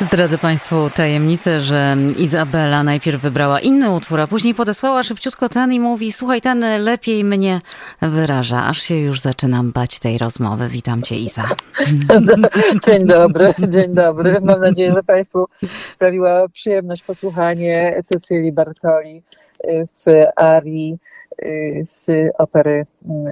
Zdradzę 0.00 0.38
Państwu 0.38 0.90
tajemnicę, 0.96 1.60
że 1.60 1.96
Izabela 2.18 2.82
najpierw 2.82 3.22
wybrała 3.22 3.60
inny 3.60 3.90
utwór, 3.90 4.20
a 4.20 4.26
później 4.26 4.54
podesłała 4.54 5.02
szybciutko 5.02 5.48
ten 5.48 5.72
i 5.72 5.80
mówi: 5.80 6.12
Słuchaj, 6.12 6.40
ten 6.40 6.84
lepiej 6.84 7.24
mnie 7.24 7.60
wyraża. 8.02 8.66
Aż 8.66 8.82
się 8.82 8.94
już 8.94 9.20
zaczynam 9.20 9.72
bać 9.72 9.98
tej 9.98 10.18
rozmowy. 10.18 10.68
Witam 10.68 11.02
Cię, 11.02 11.16
Iza. 11.16 11.44
Dzień 12.86 13.06
dobry, 13.06 13.54
dzień 13.68 13.94
dobry. 13.94 14.36
Mam 14.42 14.60
nadzieję, 14.60 14.92
że 14.94 15.02
Państwu 15.02 15.46
sprawiła 15.84 16.48
przyjemność 16.48 17.02
posłuchanie 17.02 18.02
Cecylii 18.06 18.52
Bartoli 18.52 19.22
w 20.04 20.24
arii 20.36 20.98
z 21.82 22.10
opery 22.38 22.82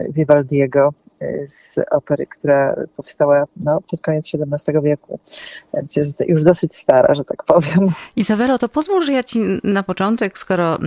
Vivaldiego 0.09 0.95
z 1.49 1.79
opery, 1.91 2.27
która 2.27 2.77
powstała 2.97 3.45
no, 3.57 3.81
pod 3.91 4.01
koniec 4.01 4.33
XVII 4.35 4.83
wieku, 4.83 5.19
więc 5.75 5.97
jest 5.97 6.21
już 6.29 6.45
dosyć 6.45 6.75
stara, 6.77 7.15
że 7.15 7.25
tak 7.25 7.45
powiem. 7.45 7.89
Izabelo, 8.17 8.59
to 8.59 8.69
pozwól, 8.69 9.05
że 9.05 9.13
ja 9.13 9.23
ci 9.23 9.41
na 9.65 9.83
początek, 9.83 10.39
skoro 10.39 10.79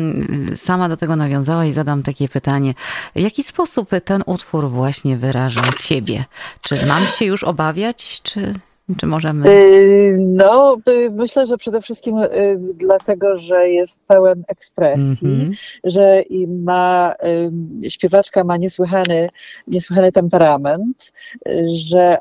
sama 0.56 0.90
do 0.90 0.98
tego 0.98 1.16
nawiązałaś, 1.16 1.74
zadam 1.74 2.04
takie 2.04 2.30
pytanie. 2.30 2.74
W 3.16 3.20
jaki 3.20 3.44
sposób 3.44 3.90
ten 4.06 4.24
utwór 4.26 4.70
właśnie 4.70 5.18
wyraża 5.18 5.62
ciebie? 5.80 6.26
Czy 6.62 6.86
mam 6.86 7.04
się 7.04 7.26
już 7.26 7.44
obawiać, 7.44 8.22
czy... 8.22 8.54
Czy 8.98 9.06
możemy? 9.06 9.50
No, 10.20 10.78
myślę, 11.12 11.46
że 11.46 11.58
przede 11.58 11.82
wszystkim 11.82 12.16
dlatego, 12.76 13.36
że 13.36 13.70
jest 13.70 14.02
pełen 14.08 14.44
ekspresji, 14.48 15.28
mm 15.28 15.52
-hmm. 15.52 15.80
że 15.84 16.24
ma 16.48 17.14
śpiewaczka 17.90 18.44
ma 18.44 18.58
niesłychany, 18.58 19.30
niesłychany 19.68 20.12
temperament, 20.12 21.14
że 21.74 22.18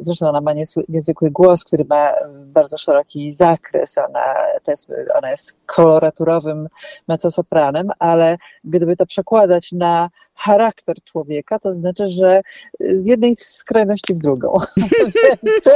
zresztą 0.00 0.28
ona 0.28 0.40
ma 0.40 0.52
niezwykły 0.88 1.30
głos, 1.30 1.64
który 1.64 1.84
ma 1.84 2.12
bardzo 2.46 2.78
szeroki 2.78 3.32
zakres. 3.32 3.98
Ona, 3.98 4.34
to 4.64 4.70
jest, 4.70 4.88
ona 5.18 5.30
jest 5.30 5.56
koloraturowym 5.66 6.68
mezzosopranem, 7.08 7.90
ale 7.98 8.36
gdyby 8.64 8.96
to 8.96 9.06
przekładać 9.06 9.72
na 9.72 10.10
charakter 10.34 10.96
człowieka, 11.04 11.58
to 11.58 11.72
znaczy, 11.72 12.08
że 12.08 12.40
z 12.80 13.06
jednej 13.06 13.36
skrajności 13.38 14.14
w 14.14 14.18
drugą. 14.18 14.58
Więc... 15.42 15.68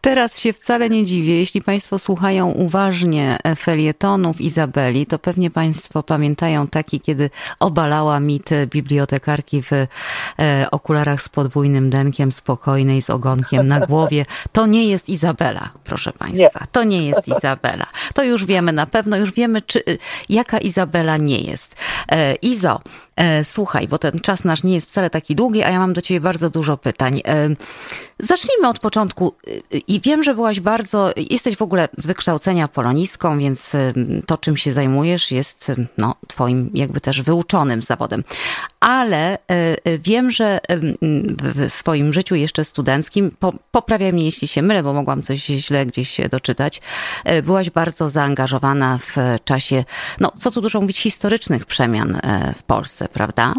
Teraz 0.00 0.38
się 0.38 0.52
wcale 0.52 0.88
nie 0.88 1.04
dziwię. 1.04 1.38
Jeśli 1.38 1.62
Państwo 1.62 1.98
słuchają 1.98 2.50
uważnie 2.50 3.36
felietonów 3.56 4.40
Izabeli, 4.40 5.06
to 5.06 5.18
pewnie 5.18 5.50
Państwo 5.50 6.02
pamiętają 6.02 6.66
taki, 6.66 7.00
kiedy 7.00 7.30
obalała 7.60 8.20
mit 8.20 8.50
bibliotekarki 8.66 9.62
w 9.62 9.72
e, 9.72 9.86
okularach 10.70 11.22
z 11.22 11.28
podwójnym 11.28 11.90
denkiem, 11.90 12.32
spokojnej, 12.32 13.02
z 13.02 13.10
ogonkiem 13.10 13.68
na 13.68 13.80
głowie. 13.80 14.26
To 14.52 14.66
nie 14.66 14.88
jest 14.88 15.08
Izabela, 15.08 15.70
proszę 15.84 16.12
Państwa. 16.12 16.60
Nie. 16.60 16.66
To 16.72 16.84
nie 16.84 17.06
jest 17.06 17.28
Izabela. 17.28 17.86
To 18.14 18.24
już 18.24 18.44
wiemy 18.44 18.72
na 18.72 18.86
pewno, 18.86 19.16
już 19.16 19.32
wiemy, 19.32 19.62
czy, 19.62 19.82
jaka 20.28 20.58
Izabela 20.58 21.16
nie 21.16 21.40
jest. 21.40 21.76
E, 22.12 22.34
Izo, 22.64 22.80
e, 23.16 23.44
słuchaj, 23.44 23.88
bo 23.88 23.98
ten 23.98 24.18
czas 24.18 24.44
nasz 24.44 24.62
nie 24.62 24.74
jest 24.74 24.90
wcale 24.90 25.10
taki 25.10 25.34
długi, 25.34 25.62
a 25.62 25.70
ja 25.70 25.78
mam 25.78 25.92
do 25.92 26.02
Ciebie 26.02 26.20
bardzo 26.20 26.50
dużo 26.50 26.76
pytań. 26.76 27.20
E, 27.26 27.48
zacznijmy 28.18 28.68
od 28.68 28.78
początku. 28.78 29.34
I 29.88 30.00
wiem, 30.00 30.22
że 30.22 30.34
byłaś 30.34 30.60
bardzo, 30.60 31.12
jesteś 31.30 31.56
w 31.56 31.62
ogóle 31.62 31.88
z 31.96 32.06
wykształcenia 32.06 32.68
polonistką, 32.68 33.38
więc 33.38 33.72
to, 34.26 34.38
czym 34.38 34.56
się 34.56 34.72
zajmujesz, 34.72 35.30
jest 35.30 35.72
no, 35.98 36.14
Twoim 36.26 36.70
jakby 36.74 37.00
też 37.00 37.22
wyuczonym 37.22 37.82
zawodem. 37.82 38.24
Ale 38.80 39.38
wiem, 40.00 40.30
że 40.30 40.60
w 41.54 41.72
swoim 41.72 42.12
życiu 42.12 42.34
jeszcze 42.34 42.64
studenckim, 42.64 43.36
poprawiaj 43.70 44.12
mnie, 44.12 44.24
jeśli 44.24 44.48
się 44.48 44.62
mylę, 44.62 44.82
bo 44.82 44.92
mogłam 44.92 45.22
coś 45.22 45.38
źle 45.38 45.86
gdzieś 45.86 46.20
doczytać, 46.30 46.80
byłaś 47.42 47.70
bardzo 47.70 48.10
zaangażowana 48.10 48.98
w 48.98 49.16
czasie, 49.44 49.84
no 50.20 50.32
co 50.38 50.50
tu 50.50 50.60
dużo 50.60 50.80
mówić, 50.80 50.98
historycznych 50.98 51.66
przemian 51.66 52.20
w 52.54 52.62
Polsce, 52.62 53.08
prawda? 53.08 53.54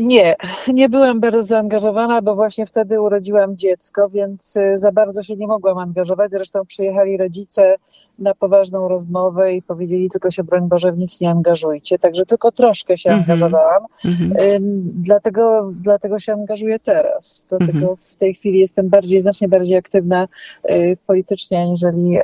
Nie, 0.00 0.34
nie 0.68 0.88
byłem 0.88 1.20
bardzo 1.20 1.42
zaangażowana, 1.42 2.22
bo 2.22 2.34
właśnie 2.34 2.66
wtedy 2.66 3.00
urodziłam 3.00 3.56
dziecko, 3.56 4.08
więc 4.08 4.58
za 4.74 4.92
bardzo 4.92 5.22
się 5.22 5.36
nie 5.36 5.46
mogłam 5.46 5.78
angażować. 5.78 6.30
Zresztą 6.30 6.66
przyjechali 6.66 7.16
rodzice 7.16 7.76
na 8.18 8.34
poważną 8.34 8.88
rozmowę 8.88 9.54
i 9.54 9.62
powiedzieli 9.62 10.10
tylko 10.10 10.30
się, 10.30 10.44
broń 10.44 10.68
Boże, 10.68 10.92
w 10.92 10.98
nic 10.98 11.20
nie 11.20 11.30
angażujcie. 11.30 11.98
Także 11.98 12.26
tylko 12.26 12.52
troszkę 12.52 12.98
się 12.98 13.10
mm-hmm. 13.10 13.14
angażowałam. 13.14 13.82
Mm-hmm. 14.04 14.60
Dlatego, 14.84 15.72
dlatego 15.72 16.18
się 16.18 16.32
angażuję 16.32 16.78
teraz. 16.78 17.46
Dlatego 17.48 17.78
mm-hmm. 17.78 18.12
w 18.12 18.16
tej 18.16 18.34
chwili 18.34 18.58
jestem 18.58 18.88
bardziej, 18.88 19.20
znacznie 19.20 19.48
bardziej 19.48 19.76
aktywna 19.76 20.28
y, 20.70 20.96
politycznie 21.06 21.60
aniżeli, 21.60 22.18
y, 22.18 22.22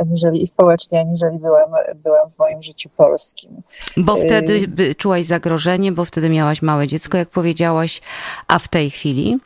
aniżeli 0.00 0.42
i 0.42 0.46
społecznie, 0.46 1.00
aniżeli 1.00 1.38
byłam, 1.38 1.70
byłam 2.04 2.30
w 2.30 2.38
moim 2.38 2.62
życiu 2.62 2.88
polskim. 2.96 3.62
Bo 3.96 4.16
wtedy 4.16 4.68
czułaś 4.94 5.24
zagrożenie, 5.24 5.92
bo 5.92 6.04
wtedy 6.04 6.30
miałaś 6.30 6.62
małe 6.62 6.86
dziecko, 6.86 7.18
jak 7.18 7.28
powiedziałaś, 7.28 8.00
a 8.48 8.58
w 8.58 8.68
tej 8.68 8.90
chwili? 8.90 9.38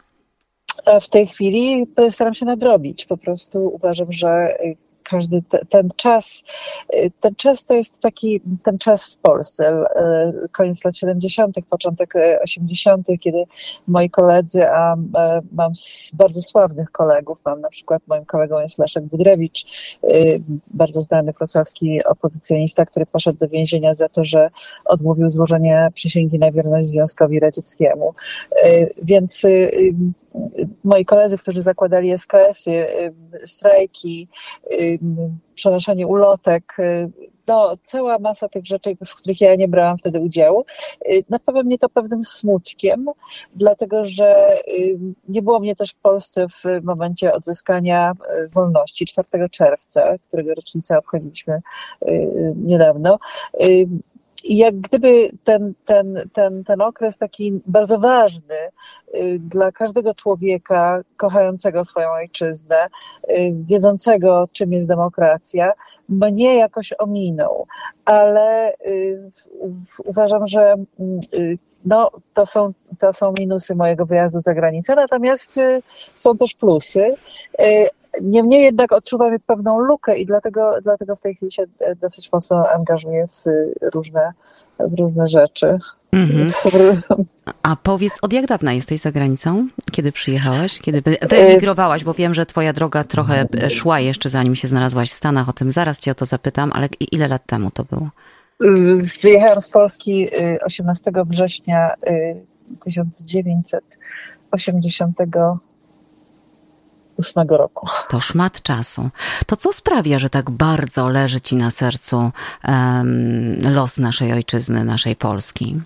A 0.84 1.00
w 1.00 1.08
tej 1.08 1.26
chwili 1.26 1.86
staram 2.10 2.34
się 2.34 2.46
nadrobić. 2.46 3.04
Po 3.04 3.16
prostu 3.16 3.70
uważam, 3.74 4.12
że 4.12 4.58
każdy 5.10 5.42
te, 5.48 5.58
ten 5.68 5.88
czas, 5.96 6.44
y, 6.94 7.10
ten 7.20 7.34
czas 7.34 7.64
to 7.64 7.74
jest 7.74 8.00
taki, 8.00 8.40
ten 8.62 8.78
czas 8.78 9.06
w 9.06 9.18
Polsce, 9.18 9.84
y, 10.44 10.48
koniec 10.48 10.84
lat 10.84 10.96
70., 10.96 11.56
początek 11.70 12.14
80., 12.42 13.10
y, 13.10 13.18
kiedy 13.18 13.44
moi 13.88 14.10
koledzy, 14.10 14.68
a 14.68 14.96
mam 15.52 15.72
bardzo 16.12 16.42
sławnych 16.42 16.90
kolegów, 16.90 17.38
mam 17.44 17.60
na 17.60 17.68
przykład 17.68 18.02
moim 18.06 18.24
kolegą 18.24 18.60
jest 18.60 18.78
Leszek 18.78 19.04
Budrewicz, 19.04 19.66
bardzo 20.66 21.00
znany 21.00 21.32
wrocławski 21.32 22.04
opozycjonista, 22.04 22.86
który 22.86 23.06
poszedł 23.06 23.38
do 23.38 23.48
więzienia 23.48 23.94
za 23.94 24.08
to, 24.08 24.24
że 24.24 24.50
odmówił 24.84 25.30
złożenia 25.30 25.90
przysięgi 25.94 26.38
na 26.38 26.52
wierność 26.52 26.88
Związkowi 26.88 27.40
Radzieckiemu. 27.40 28.14
Więc 29.02 29.42
moi 30.84 31.04
koledzy, 31.04 31.38
którzy 31.38 31.62
zakładali 31.62 32.12
SKS-y, 32.12 32.70
y, 32.70 33.46
strajki, 33.46 34.28
y, 34.72 34.98
przenoszenie 35.54 36.06
ulotek, 36.06 36.76
y, 36.78 37.10
no, 37.46 37.76
cała 37.84 38.18
masa 38.18 38.48
tych 38.48 38.66
rzeczy, 38.66 38.96
w 39.06 39.14
których 39.14 39.40
ja 39.40 39.54
nie 39.54 39.68
brałam 39.68 39.98
wtedy 39.98 40.20
udziału, 40.20 40.64
napawa 41.28 41.62
mnie 41.62 41.78
to 41.78 41.88
pewnym 41.88 42.24
smutkiem, 42.24 43.06
dlatego 43.54 44.06
że 44.06 44.56
nie 45.28 45.42
było 45.42 45.60
mnie 45.60 45.76
też 45.76 45.90
w 45.90 45.96
Polsce 45.96 46.46
w 46.48 46.84
momencie 46.84 47.32
odzyskania 47.32 48.12
wolności 48.54 49.06
4 49.06 49.48
czerwca, 49.50 50.14
którego 50.28 50.54
rocznicę 50.54 50.98
obchodziliśmy 50.98 51.60
niedawno. 52.56 53.18
I 54.48 54.56
jak 54.56 54.80
gdyby 54.80 55.30
ten, 55.44 55.74
ten, 55.84 56.28
ten, 56.32 56.64
ten 56.64 56.80
okres 56.80 57.18
taki 57.18 57.52
bardzo 57.66 57.98
ważny 57.98 58.56
y, 59.14 59.38
dla 59.40 59.72
każdego 59.72 60.14
człowieka 60.14 61.00
kochającego 61.16 61.84
swoją 61.84 62.10
ojczyznę, 62.10 62.76
y, 63.30 63.54
wiedzącego, 63.54 64.48
czym 64.52 64.72
jest 64.72 64.88
demokracja, 64.88 65.72
mnie 66.08 66.56
jakoś 66.56 66.92
ominął. 66.98 67.66
Ale 68.04 68.74
y, 68.74 69.30
uważam, 70.04 70.46
że 70.46 70.74
no, 71.84 72.10
to, 72.34 72.46
są, 72.46 72.72
to 72.98 73.12
są 73.12 73.32
minusy 73.38 73.74
mojego 73.74 74.06
wyjazdu 74.06 74.40
za 74.40 74.54
granicę, 74.54 74.94
natomiast 74.94 75.60
są 76.14 76.36
też 76.36 76.54
plusy. 76.54 77.14
Niemniej 78.22 78.62
jednak 78.62 78.92
odczuwam 78.92 79.36
pewną 79.46 79.78
lukę 79.78 80.18
i 80.18 80.26
dlatego, 80.26 80.74
dlatego 80.82 81.16
w 81.16 81.20
tej 81.20 81.34
chwili 81.34 81.52
się 81.52 81.64
e, 81.80 81.94
dosyć 81.94 82.32
mocno 82.32 82.68
angażuję 82.68 83.26
w 83.26 83.44
różne, 83.94 84.32
w 84.78 84.98
różne 84.98 85.28
rzeczy. 85.28 85.78
Mm-hmm. 86.12 87.12
A 87.62 87.76
powiedz, 87.76 88.12
od 88.22 88.32
jak 88.32 88.46
dawna 88.46 88.72
jesteś 88.72 89.00
za 89.00 89.12
granicą? 89.12 89.68
Kiedy 89.92 90.12
przyjechałaś? 90.12 90.80
Kiedy 90.80 91.02
wyemigrowałaś? 91.28 92.04
Bo 92.04 92.14
wiem, 92.14 92.34
że 92.34 92.46
twoja 92.46 92.72
droga 92.72 93.04
trochę 93.04 93.46
szła 93.68 94.00
jeszcze 94.00 94.28
zanim 94.28 94.54
się 94.54 94.68
znalazłaś 94.68 95.10
w 95.10 95.14
Stanach. 95.14 95.48
O 95.48 95.52
tym 95.52 95.70
zaraz 95.70 95.98
cię 95.98 96.10
o 96.10 96.14
to 96.14 96.24
zapytam, 96.24 96.72
ale 96.74 96.88
ile 97.12 97.28
lat 97.28 97.46
temu 97.46 97.70
to 97.70 97.84
było? 97.84 98.08
Wyjechałam 99.22 99.60
z 99.60 99.68
Polski 99.68 100.28
18 100.64 101.10
y, 101.10 101.14
września 101.24 101.94
1980 102.80 105.18
y, 107.18 107.56
roku. 107.56 107.86
To 108.08 108.20
szmat 108.20 108.62
czasu. 108.62 109.10
To 109.46 109.56
co 109.56 109.72
sprawia, 109.72 110.18
że 110.18 110.30
tak 110.30 110.50
bardzo 110.50 111.08
leży 111.08 111.40
ci 111.40 111.56
na 111.56 111.70
sercu 111.70 112.16
um, 112.16 113.74
los 113.74 113.98
naszej 113.98 114.32
ojczyzny, 114.32 114.84
naszej 114.84 115.16
Polski? 115.16 115.76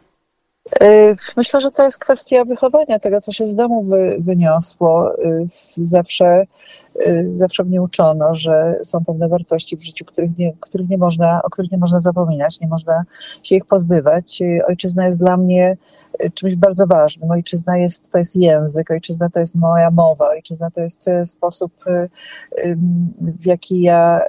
Myślę, 1.36 1.60
że 1.60 1.70
to 1.70 1.84
jest 1.84 1.98
kwestia 1.98 2.44
wychowania 2.44 2.98
tego, 2.98 3.20
co 3.20 3.32
się 3.32 3.46
z 3.46 3.54
domu 3.54 3.82
wy, 3.82 4.16
wyniosło. 4.18 5.12
Zawsze, 5.74 6.46
zawsze 7.26 7.64
mnie 7.64 7.82
uczono, 7.82 8.34
że 8.34 8.78
są 8.82 9.04
pewne 9.04 9.28
wartości 9.28 9.76
w 9.76 9.84
życiu, 9.84 10.04
których 10.04 10.38
nie, 10.38 10.52
których 10.60 10.88
nie 10.88 10.98
można, 10.98 11.42
o 11.42 11.50
których 11.50 11.72
nie 11.72 11.78
można 11.78 12.00
zapominać, 12.00 12.60
nie 12.60 12.68
można 12.68 13.04
się 13.42 13.56
ich 13.56 13.66
pozbywać. 13.66 14.42
Ojczyzna 14.68 15.06
jest 15.06 15.18
dla 15.18 15.36
mnie 15.36 15.76
czymś 16.34 16.56
bardzo 16.56 16.86
ważnym. 16.86 17.30
Ojczyzna 17.30 17.78
jest, 17.78 18.10
to 18.10 18.18
jest 18.18 18.36
język, 18.36 18.90
ojczyzna 18.90 19.30
to 19.30 19.40
jest 19.40 19.54
moja 19.54 19.90
mowa, 19.90 20.28
ojczyzna 20.28 20.70
to 20.70 20.80
jest 20.80 21.10
sposób, 21.24 21.72
w 23.20 23.46
jaki 23.46 23.80
ja 23.80 24.20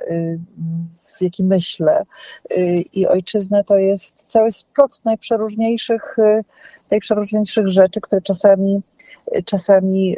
w 1.21 1.23
jaki 1.23 1.43
myślę. 1.43 2.05
I 2.93 3.07
ojczyzna 3.07 3.63
to 3.63 3.77
jest 3.77 4.23
cały 4.23 4.51
splot 4.51 5.05
najprzeróżniejszych, 5.05 6.17
najprzeróżniejszych 6.91 7.69
rzeczy, 7.69 8.01
które 8.01 8.21
czasami, 8.21 8.81
czasami 9.45 10.17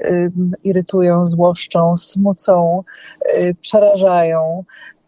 irytują, 0.63 1.25
złoszczą, 1.25 1.97
smucą, 1.97 2.83
przerażają, 3.61 4.63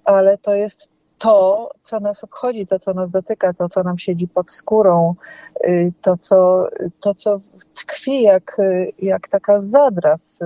ale 0.06 0.38
to 0.38 0.56
jest 0.56 0.90
to, 1.18 1.70
co 1.84 2.00
nas 2.00 2.24
obchodzi, 2.24 2.68
to, 2.68 2.80
co 2.80 2.94
nas 2.94 3.12
dotyka, 3.12 3.54
to, 3.54 3.70
co 3.70 3.84
nam 3.84 3.98
siedzi 3.98 4.28
pod 4.28 4.52
skórą, 4.52 5.16
to, 6.02 6.18
co, 6.18 6.68
to, 7.00 7.14
co 7.14 7.40
tkwi 7.74 8.22
jak, 8.22 8.58
jak 9.00 9.28
taka 9.28 9.60
zadra 9.60 10.18
w, 10.18 10.40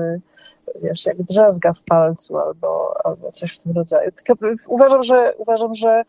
wiesz, 0.82 1.06
jak 1.06 1.24
drzazga 1.24 1.74
w 1.74 1.84
palcu 1.84 2.38
albo, 2.38 2.96
albo 3.04 3.32
coś 3.32 3.52
w 3.52 3.58
tym 3.64 3.72
rodzaju. 3.72 4.12
Tylko 4.12 4.46
uważam, 4.70 5.04
że, 5.04 5.34
uważam, 5.38 5.76
że 5.76 6.04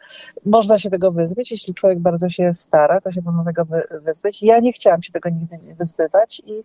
można 0.46 0.78
się 0.78 0.90
tego 0.90 1.12
wyzbyć. 1.12 1.50
Jeśli 1.50 1.74
człowiek 1.74 1.98
bardzo 1.98 2.28
się 2.28 2.54
stara, 2.54 3.00
to 3.00 3.12
się 3.12 3.20
można 3.20 3.44
tego 3.44 3.66
wyzbyć. 3.90 4.42
Ja 4.42 4.58
nie 4.58 4.72
chciałam 4.72 5.02
się 5.02 5.12
tego 5.12 5.28
nigdy 5.28 5.58
wyzbywać 5.78 6.42
i, 6.46 6.64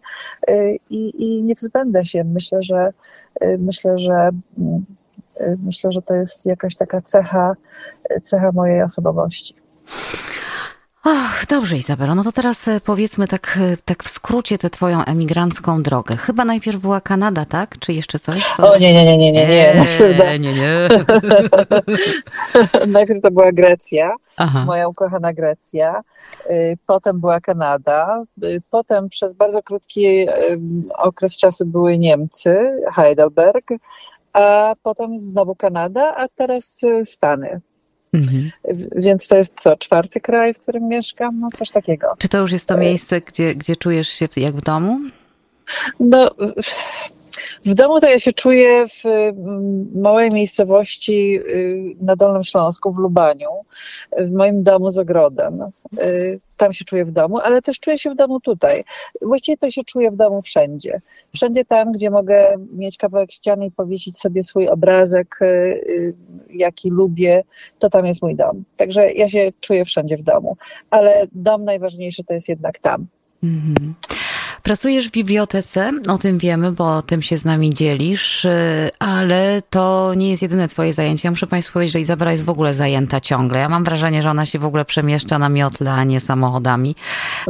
i, 0.89 1.23
i 1.23 1.43
nie 1.43 1.55
wyzbędę 1.55 2.05
się. 2.05 2.23
Myślę, 2.23 2.63
że 2.63 2.91
myślę, 3.57 3.99
że 3.99 4.29
myślę, 5.63 5.91
że 5.91 6.01
to 6.01 6.15
jest 6.15 6.45
jakaś 6.45 6.75
taka 6.75 7.01
cecha, 7.01 7.55
cecha 8.23 8.51
mojej 8.51 8.81
osobowości. 8.83 9.55
Och, 11.05 11.45
dobrze 11.49 11.77
Izabelo, 11.77 12.15
no 12.15 12.23
to 12.23 12.31
teraz 12.31 12.67
e, 12.67 12.81
powiedzmy 12.81 13.27
tak, 13.27 13.57
e, 13.61 13.77
tak 13.85 14.03
w 14.03 14.09
skrócie 14.09 14.57
tę 14.57 14.69
twoją 14.69 15.05
emigrancką 15.05 15.83
drogę. 15.83 16.17
Chyba 16.17 16.45
najpierw 16.45 16.81
była 16.81 17.01
Kanada, 17.01 17.45
tak? 17.45 17.79
Czy 17.79 17.93
jeszcze 17.93 18.19
coś? 18.19 18.53
O 18.57 18.77
nie, 18.77 18.93
nie, 18.93 19.05
nie, 19.05 19.17
nie, 19.17 19.31
nie. 19.31 19.47
nie. 19.47 19.75
Eee, 20.25 20.39
nie, 20.39 20.53
nie. 20.53 20.87
najpierw 22.87 23.21
to 23.21 23.31
była 23.31 23.51
Grecja, 23.51 24.15
Aha. 24.37 24.65
moja 24.65 24.87
ukochana 24.87 25.33
Grecja. 25.33 26.01
Y, 26.49 26.77
potem 26.87 27.19
była 27.19 27.39
Kanada. 27.39 28.23
Y, 28.43 28.61
potem 28.69 29.09
przez 29.09 29.33
bardzo 29.33 29.63
krótki 29.63 30.27
okres 30.97 31.37
czasu 31.37 31.65
były 31.65 31.97
Niemcy, 31.97 32.71
Heidelberg, 32.95 33.65
a 34.33 34.73
potem 34.83 35.19
znowu 35.19 35.55
Kanada, 35.55 36.15
a 36.17 36.27
teraz 36.27 36.83
y, 36.83 37.05
Stany. 37.05 37.61
Mhm. 38.15 38.51
Więc 38.95 39.27
to 39.27 39.37
jest 39.37 39.61
co, 39.61 39.77
czwarty 39.77 40.21
kraj, 40.21 40.53
w 40.53 40.59
którym 40.59 40.87
mieszkam? 40.87 41.39
No 41.39 41.49
coś 41.57 41.69
takiego. 41.69 42.07
Czy 42.17 42.29
to 42.29 42.37
już 42.37 42.51
jest 42.51 42.67
to 42.67 42.77
miejsce, 42.77 43.21
gdzie, 43.21 43.55
gdzie 43.55 43.75
czujesz 43.75 44.09
się 44.09 44.27
jak 44.37 44.55
w 44.55 44.61
domu? 44.61 44.99
No, 45.99 46.31
w 47.65 47.73
domu 47.73 47.99
to 47.99 48.09
ja 48.09 48.19
się 48.19 48.33
czuję 48.33 48.85
w 48.87 49.05
mm, 49.05 49.91
małej 49.95 50.29
miejscowości 50.29 51.39
y, 51.39 51.95
na 52.01 52.15
Dolnym 52.15 52.43
Śląsku, 52.43 52.93
w 52.93 52.97
Lubaniu, 52.97 53.49
w 54.17 54.31
moim 54.31 54.63
domu 54.63 54.91
z 54.91 54.97
ogrodem. 54.97 55.63
Y, 55.99 56.39
tam 56.57 56.73
się 56.73 56.85
czuję 56.85 57.05
w 57.05 57.11
domu, 57.11 57.39
ale 57.39 57.61
też 57.61 57.79
czuję 57.79 57.97
się 57.97 58.09
w 58.09 58.15
domu 58.15 58.39
tutaj. 58.39 58.83
Właściwie 59.21 59.57
to 59.57 59.71
się 59.71 59.83
czuję 59.83 60.11
w 60.11 60.15
domu 60.15 60.41
wszędzie. 60.41 61.01
Wszędzie 61.33 61.65
tam, 61.65 61.91
gdzie 61.91 62.09
mogę 62.09 62.55
mieć 62.73 62.97
kawałek 62.97 63.31
ściany 63.31 63.65
i 63.65 63.71
powiesić 63.71 64.19
sobie 64.19 64.43
swój 64.43 64.69
obrazek, 64.69 65.39
y, 65.41 66.13
jaki 66.49 66.89
lubię, 66.89 67.43
to 67.79 67.89
tam 67.89 68.05
jest 68.05 68.21
mój 68.21 68.35
dom. 68.35 68.63
Także 68.77 69.11
ja 69.11 69.29
się 69.29 69.51
czuję 69.59 69.85
wszędzie 69.85 70.17
w 70.17 70.23
domu. 70.23 70.57
Ale 70.89 71.27
dom 71.31 71.65
najważniejszy 71.65 72.23
to 72.23 72.33
jest 72.33 72.49
jednak 72.49 72.79
tam. 72.79 73.07
Mm 73.43 73.55
-hmm. 73.55 74.14
Pracujesz 74.65 75.07
w 75.07 75.11
bibliotece, 75.11 75.91
o 76.07 76.17
tym 76.17 76.37
wiemy, 76.37 76.71
bo 76.71 77.01
tym 77.01 77.21
się 77.21 77.37
z 77.37 77.45
nami 77.45 77.69
dzielisz, 77.69 78.45
y, 78.45 78.89
ale 78.99 79.61
to 79.69 80.13
nie 80.17 80.29
jest 80.29 80.41
jedyne 80.41 80.67
twoje 80.67 80.93
zajęcie. 80.93 81.27
Ja 81.27 81.31
muszę 81.31 81.47
Państwu 81.47 81.73
powiedzieć, 81.73 81.93
że 81.93 81.99
Izabela 81.99 82.31
jest 82.31 82.45
w 82.45 82.49
ogóle 82.49 82.73
zajęta 82.73 83.19
ciągle. 83.19 83.59
Ja 83.59 83.69
mam 83.69 83.83
wrażenie, 83.83 84.21
że 84.21 84.29
ona 84.29 84.45
się 84.45 84.59
w 84.59 84.65
ogóle 84.65 84.85
przemieszcza 84.85 85.39
na 85.39 85.49
miotle, 85.49 85.91
a 85.91 86.03
nie 86.03 86.19
samochodami, 86.19 86.95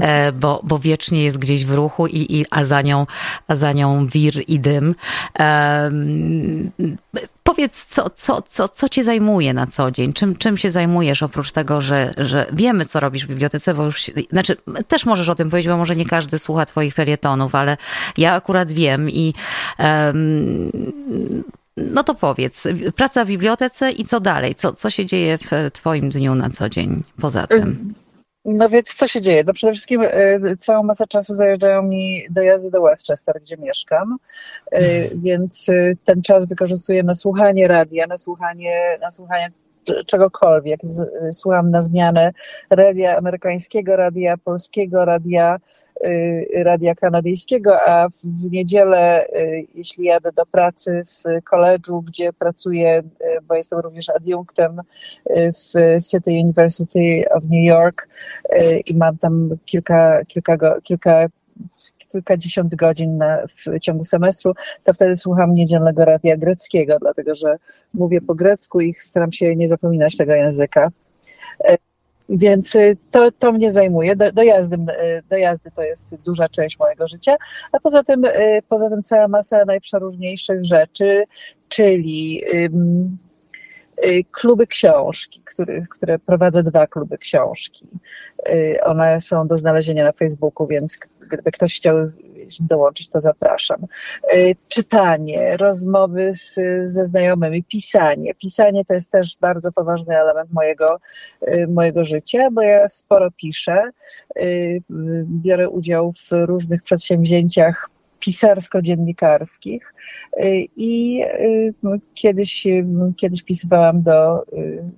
e, 0.01 0.31
bo, 0.31 0.61
bo 0.63 0.79
wiecznie 0.79 1.23
jest 1.23 1.37
gdzieś 1.37 1.65
w 1.65 1.73
ruchu, 1.73 2.07
i, 2.07 2.39
i, 2.39 2.45
a, 2.51 2.65
za 2.65 2.81
nią, 2.81 3.05
a 3.47 3.55
za 3.55 3.71
nią 3.73 4.07
wir 4.07 4.43
i 4.47 4.59
dym. 4.59 4.95
Powiedz, 7.45 7.85
co, 7.85 8.09
co, 8.09 8.41
co, 8.41 8.67
co 8.67 8.89
cię 8.89 9.03
zajmuje 9.03 9.53
na 9.53 9.67
co 9.67 9.91
dzień? 9.91 10.13
Czym, 10.13 10.35
czym 10.35 10.57
się 10.57 10.71
zajmujesz 10.71 11.23
oprócz 11.23 11.51
tego, 11.51 11.81
że, 11.81 12.11
że 12.17 12.45
wiemy, 12.53 12.85
co 12.85 12.99
robisz 12.99 13.25
w 13.25 13.29
bibliotece, 13.29 13.73
bo 13.73 13.85
już, 13.85 14.11
znaczy, 14.31 14.57
też 14.87 15.05
możesz 15.05 15.29
o 15.29 15.35
tym 15.35 15.49
powiedzieć, 15.49 15.69
bo 15.69 15.77
może 15.77 15.95
nie 15.95 16.05
każdy 16.05 16.39
słucha 16.39 16.65
twoich 16.65 16.93
felietonów, 16.93 17.55
ale 17.55 17.77
ja 18.17 18.33
akurat 18.33 18.71
wiem 18.71 19.09
i 19.09 19.33
um, 19.79 20.71
no 21.77 22.03
to 22.03 22.15
powiedz, 22.15 22.63
praca 22.95 23.25
w 23.25 23.27
bibliotece 23.27 23.91
i 23.91 24.05
co 24.05 24.19
dalej? 24.19 24.55
Co, 24.55 24.73
co 24.73 24.89
się 24.89 25.05
dzieje 25.05 25.37
w 25.37 25.71
twoim 25.73 26.09
dniu 26.09 26.35
na 26.35 26.49
co 26.49 26.69
dzień 26.69 27.03
poza 27.21 27.47
tym? 27.47 27.93
No 28.45 28.69
więc 28.69 28.93
co 28.93 29.07
się 29.07 29.21
dzieje? 29.21 29.43
No 29.47 29.53
przede 29.53 29.73
wszystkim 29.73 30.01
y, 30.01 30.57
całą 30.59 30.83
masę 30.83 31.07
czasu 31.07 31.33
zajeżdżają 31.33 31.83
mi 31.83 32.23
dojazdy 32.29 32.71
do 32.71 32.81
Westchester, 32.81 33.41
gdzie 33.41 33.57
mieszkam, 33.57 34.17
y, 34.73 35.11
więc 35.15 35.69
y, 35.69 35.97
ten 36.03 36.21
czas 36.21 36.47
wykorzystuję 36.47 37.03
na 37.03 37.13
słuchanie 37.13 37.67
radia, 37.67 38.07
na 38.07 38.17
słuchanie, 38.17 38.97
na 39.01 39.11
słuchanie 39.11 39.51
czegokolwiek. 40.05 40.79
Słucham 41.31 41.71
na 41.71 41.81
zmianę 41.81 42.31
radia 42.69 43.17
amerykańskiego, 43.17 43.95
radia 43.95 44.37
polskiego, 44.37 45.05
radia 45.05 45.57
radia 46.63 46.95
kanadyjskiego, 46.95 47.77
a 47.87 48.09
w 48.09 48.51
niedzielę, 48.51 49.27
y, 49.27 49.67
jeśli 49.75 50.05
jadę 50.05 50.31
do 50.31 50.45
pracy 50.45 51.03
w 51.05 51.43
koledżu, 51.43 52.01
gdzie 52.01 52.33
pracuję, 52.33 52.99
y, 52.99 53.41
bo 53.47 53.55
jestem 53.55 53.79
również 53.79 54.09
adiunktem 54.09 54.81
w 55.29 55.97
City 56.11 56.31
University 56.31 57.25
of 57.31 57.43
New 57.43 57.65
York 57.65 58.07
i 58.85 58.95
mam 58.95 59.17
tam 59.17 59.49
kilka, 59.65 60.25
kilka, 60.27 60.57
kilka 60.83 61.27
kilkadziesiąt 62.11 62.75
godzin 62.75 63.17
na, 63.17 63.37
w 63.47 63.79
ciągu 63.79 64.03
semestru, 64.03 64.53
to 64.83 64.93
wtedy 64.93 65.15
słucham 65.15 65.53
niedzielnego 65.53 66.05
radia 66.05 66.37
greckiego, 66.37 66.97
dlatego 66.99 67.35
że 67.35 67.57
mówię 67.93 68.21
po 68.21 68.35
grecku 68.35 68.81
i 68.81 68.93
staram 68.97 69.31
się 69.31 69.55
nie 69.55 69.67
zapominać 69.67 70.17
tego 70.17 70.33
języka. 70.33 70.91
Więc 72.29 72.75
y, 72.75 72.97
to, 73.11 73.31
to 73.31 73.51
mnie 73.51 73.71
zajmuje. 73.71 74.15
Do, 74.15 74.31
dojazdy, 74.31 74.75
y, 74.75 75.23
dojazdy 75.29 75.71
to 75.75 75.81
jest 75.81 76.15
duża 76.15 76.49
część 76.49 76.79
mojego 76.79 77.07
życia, 77.07 77.35
a 77.71 77.79
poza 77.79 78.03
tym, 78.03 78.25
y, 78.25 78.61
poza 78.69 78.89
tym 78.89 79.03
cała 79.03 79.27
masa 79.27 79.65
najprzeróżniejszych 79.65 80.65
rzeczy, 80.65 81.23
czyli 81.69 82.43
kluby 84.31 84.67
książki, 84.67 85.41
który, 85.45 85.85
które 85.89 86.19
prowadzę 86.19 86.63
dwa 86.63 86.87
kluby 86.87 87.17
książki. 87.17 87.87
One 88.83 89.21
są 89.21 89.47
do 89.47 89.57
znalezienia 89.57 90.03
na 90.03 90.11
Facebooku, 90.11 90.67
więc 90.67 90.97
gdyby 91.29 91.51
ktoś 91.51 91.75
chciał 91.75 91.95
dołączyć, 92.59 93.09
to 93.09 93.21
zapraszam. 93.21 93.85
Y, 94.33 94.55
czytanie, 94.67 95.57
rozmowy 95.57 96.33
z, 96.33 96.59
ze 96.85 97.05
znajomymi, 97.05 97.63
pisanie. 97.63 98.35
Pisanie 98.35 98.85
to 98.85 98.93
jest 98.93 99.11
też 99.11 99.37
bardzo 99.41 99.71
poważny 99.71 100.19
element 100.19 100.53
mojego, 100.53 100.99
y, 101.47 101.67
mojego 101.67 102.03
życia, 102.03 102.47
bo 102.51 102.61
ja 102.61 102.87
sporo 102.87 103.31
piszę. 103.31 103.83
Y, 104.39 104.83
biorę 105.25 105.69
udział 105.69 106.11
w 106.11 106.31
różnych 106.31 106.83
przedsięwzięciach 106.83 107.89
pisarsko-dziennikarskich 108.19 109.93
i 110.77 111.21
kiedyś, 112.13 112.67
kiedyś 113.17 113.43
pisywałam 113.43 114.01
do, 114.01 114.45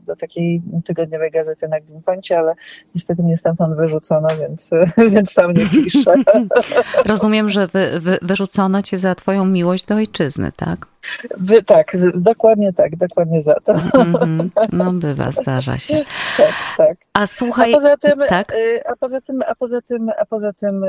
do 0.08 0.16
takiej 0.16 0.62
tygodniowej 0.86 1.32
gazety 1.32 1.68
na 1.68 1.80
Gimponcie, 1.80 2.40
ale 2.40 2.54
niestety 2.96 3.24
mnie 3.24 3.38
stamtąd 3.38 3.76
wyrzucono, 3.76 4.28
więc, 4.42 4.72
więc 5.14 5.34
tam 5.34 5.54
nie 5.54 5.66
piszę. 5.66 6.14
Rozumiem, 7.06 7.50
że 7.50 7.68
wy, 7.68 8.00
wy, 8.00 8.18
wyrzucono 8.22 8.82
cię 8.82 8.98
za 8.98 9.16
twoją 9.16 9.46
miłość 9.46 9.86
do 9.86 9.96
ojczyzny, 9.96 10.52
tak? 10.56 10.88
Wy, 11.38 11.64
tak, 11.64 11.98
z, 11.98 12.22
dokładnie 12.22 12.74
tak, 12.74 12.96
dokładnie 12.96 13.42
za 13.42 13.56
to. 13.56 13.72
Mm 13.72 14.14
-hmm. 14.14 14.50
No 14.74 14.92
bywa, 14.94 15.32
zdarza 15.32 15.78
się. 15.78 16.06
Tak, 16.38 16.54
tak. 16.78 16.98
A 17.14 17.28
słuchaj, 17.28 17.74
a 17.74 17.76
poza 17.76 17.98
tym, 17.98 18.20
tak? 18.30 18.54
a 18.86 18.96
poza 18.96 19.22
tym, 19.22 19.42
a 19.48 19.56
poza 19.56 19.82
tym, 19.82 20.10
a 20.20 20.26
poza 20.26 20.54
tym, 20.54 20.86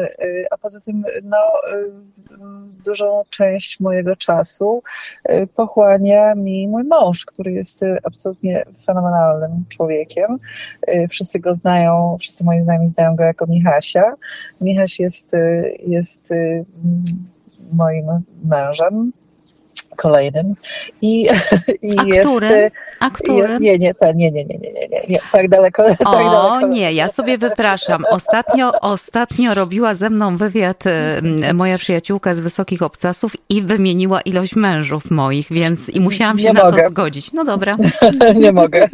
a 0.50 0.58
poza 0.58 0.80
tym, 0.80 1.04
no, 1.22 1.38
dużą 2.84 3.22
część 3.30 3.80
mojego 3.80 3.98
mojego 3.98 4.16
czasu 4.16 4.82
pochłania 5.54 6.34
mi 6.34 6.68
mój 6.68 6.84
mąż, 6.84 7.24
który 7.24 7.52
jest 7.52 7.84
absolutnie 8.04 8.64
fenomenalnym 8.86 9.64
człowiekiem. 9.68 10.38
Wszyscy 11.10 11.40
go 11.40 11.54
znają, 11.54 12.16
wszyscy 12.20 12.44
moi 12.44 12.62
znajomi 12.62 12.88
znają 12.88 13.16
go 13.16 13.24
jako 13.24 13.46
Michasia. 13.46 14.14
Michaś 14.60 15.00
jest, 15.00 15.32
jest 15.86 16.34
moim 17.72 18.06
mężem 18.44 19.12
kolejnym. 19.98 20.54
I, 21.02 21.22
i 21.82 21.98
A 21.98 22.04
jest, 22.04 22.28
którym? 22.28 22.70
A 23.00 23.10
którym? 23.10 23.62
Nie, 23.62 23.78
nie, 23.78 23.94
ta, 23.94 24.12
nie, 24.12 24.30
nie, 24.30 24.44
nie, 24.44 24.58
nie, 24.58 24.70
nie, 24.88 25.06
nie, 25.08 25.18
tak 25.32 25.48
daleko. 25.48 25.82
O, 25.88 25.96
tak 25.96 26.06
daleko. 26.06 26.68
nie, 26.68 26.92
ja 26.92 27.08
sobie 27.08 27.38
wypraszam. 27.38 28.04
Ostatnio, 28.10 28.80
ostatnio 28.80 29.54
robiła 29.54 29.94
ze 29.94 30.10
mną 30.10 30.36
wywiad 30.36 30.84
moja 31.54 31.78
przyjaciółka 31.78 32.34
z 32.34 32.40
Wysokich 32.40 32.82
Obcasów 32.82 33.32
i 33.48 33.62
wymieniła 33.62 34.20
ilość 34.20 34.56
mężów 34.56 35.10
moich, 35.10 35.46
więc 35.50 35.88
i 35.88 36.00
musiałam 36.00 36.38
się 36.38 36.44
nie 36.44 36.52
na 36.52 36.64
mogę. 36.64 36.82
to 36.82 36.88
zgodzić. 36.88 37.32
No 37.32 37.44
dobra. 37.44 37.76
nie 38.34 38.52
mogę. 38.52 38.88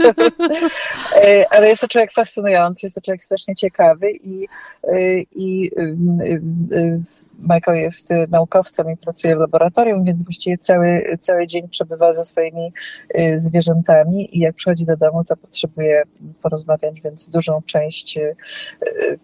E, 1.17 1.47
ale 1.51 1.69
jest 1.69 1.81
to 1.81 1.89
człowiek 1.89 2.13
fascynujący, 2.13 2.87
jest 2.87 2.95
to 2.95 3.01
człowiek 3.01 3.23
strasznie 3.23 3.55
ciekawy 3.55 4.11
i, 4.11 4.49
i, 5.37 5.71
i 5.71 5.71
Michael 7.49 7.79
jest 7.79 8.11
y, 8.11 8.27
naukowcem 8.31 8.91
i 8.91 8.97
pracuje 8.97 9.37
w 9.37 9.39
laboratorium, 9.39 10.05
więc 10.05 10.23
właściwie 10.23 10.59
cały, 10.59 11.19
cały 11.21 11.47
dzień 11.47 11.69
przebywa 11.69 12.13
ze 12.13 12.25
swoimi 12.25 12.73
y, 13.19 13.41
zwierzętami 13.41 14.37
i 14.37 14.41
jak 14.41 14.55
przychodzi 14.55 14.85
do 14.85 14.97
domu, 14.97 15.25
to 15.25 15.37
potrzebuje 15.37 16.03
porozmawiać, 16.43 17.01
więc 17.01 17.29
dużą 17.29 17.63
część 17.67 18.17
y, 18.17 18.37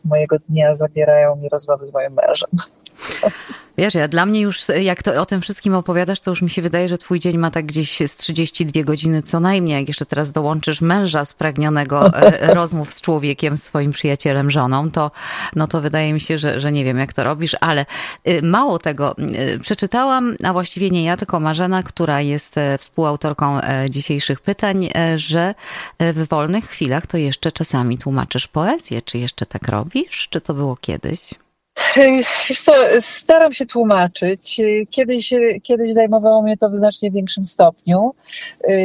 mojego 0.05 0.37
dnia 0.49 0.75
zabierają 0.75 1.37
mi 1.37 1.49
rozmowy 1.49 1.87
z 1.87 1.93
moim 1.93 2.13
mężem. 2.13 2.51
Wiesz, 3.81 3.95
ja 3.95 4.09
dla 4.09 4.27
mnie 4.27 4.41
już, 4.41 4.69
jak 4.81 5.03
to 5.03 5.23
o 5.23 5.27
tym 5.27 5.41
wszystkim 5.41 5.75
opowiadasz, 5.75 6.21
to 6.21 6.31
już 6.31 6.43
mi 6.43 6.51
się 6.51 6.63
wydaje, 6.63 6.89
że 6.89 6.99
twój 6.99 7.21
dzień 7.21 7.39
ma 7.39 7.51
tak 7.51 7.67
gdzieś 7.67 7.99
z 8.07 8.17
32 8.17 8.83
godziny 8.85 9.23
co 9.23 9.41
najmniej. 9.41 9.79
Jak 9.79 9.89
jeszcze 9.89 10.07
teraz 10.07 10.33
dołączysz 10.33 10.81
męża 10.81 11.25
spragnionego 11.25 12.15
e, 12.15 12.55
rozmów 12.55 12.95
z 12.95 13.01
człowiekiem, 13.01 13.57
swoim 13.57 13.93
przyjacielem, 13.93 14.51
żoną, 14.51 14.91
to, 14.91 15.11
no 15.57 15.67
to 15.67 15.81
wydaje 15.81 16.13
mi 16.13 16.21
się, 16.21 16.39
że, 16.39 16.61
że 16.61 16.73
nie 16.73 16.85
wiem, 16.85 16.99
jak 16.99 17.13
to 17.13 17.25
robisz, 17.25 17.57
ale 17.61 17.87
y, 18.29 18.43
mało 18.43 18.79
tego, 18.79 19.17
y, 19.55 19.59
przeczytałam, 19.59 20.37
a 20.45 20.53
właściwie 20.53 20.91
nie 20.91 21.05
ja, 21.05 21.17
tylko 21.17 21.41
Marzena, 21.41 21.83
która 21.83 22.21
jest 22.21 22.59
e, 22.59 22.79
współautorką 22.79 23.61
e, 23.61 23.91
dzisiejszych 23.91 24.41
pytań, 24.41 24.89
że 25.17 25.55
w 26.01 26.29
wolnych 26.29 26.65
chwilach 26.65 27.07
to 27.07 27.17
jeszcze 27.17 27.53
czasami 27.53 27.99
tłumaczysz 27.99 28.49
poezję. 28.49 29.03
Czy 29.03 29.19
jeszcze 29.19 29.47
tak 29.47 29.69
robisz? 29.69 30.29
Czy 30.31 30.41
to 30.41 30.55
było 30.55 30.77
kiedyś? 30.77 31.35
Wiesz 32.49 32.63
co, 32.63 32.73
staram 33.01 33.53
się 33.53 33.67
tłumaczyć. 33.67 34.61
Kiedyś, 34.91 35.35
kiedyś 35.63 35.93
zajmowało 35.93 36.43
mnie 36.43 36.57
to 36.57 36.71
w 36.71 36.77
znacznie 36.77 37.11
większym 37.11 37.45
stopniu. 37.45 38.15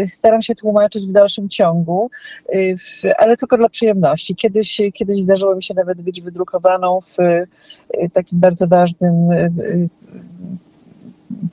Staram 0.05 0.41
się 0.41 0.55
tłumaczyć 0.55 1.05
w 1.05 1.11
dalszym 1.11 1.49
ciągu, 1.49 2.09
ale 3.17 3.37
tylko 3.37 3.57
dla 3.57 3.69
przyjemności. 3.69 4.35
Kiedyś, 4.35 4.81
kiedyś 4.93 5.21
zdarzyło 5.21 5.55
mi 5.55 5.63
się 5.63 5.73
nawet 5.73 6.01
być 6.01 6.21
wydrukowaną 6.21 6.99
w 7.01 7.17
takim 8.13 8.39
bardzo 8.39 8.67
ważnym 8.67 9.29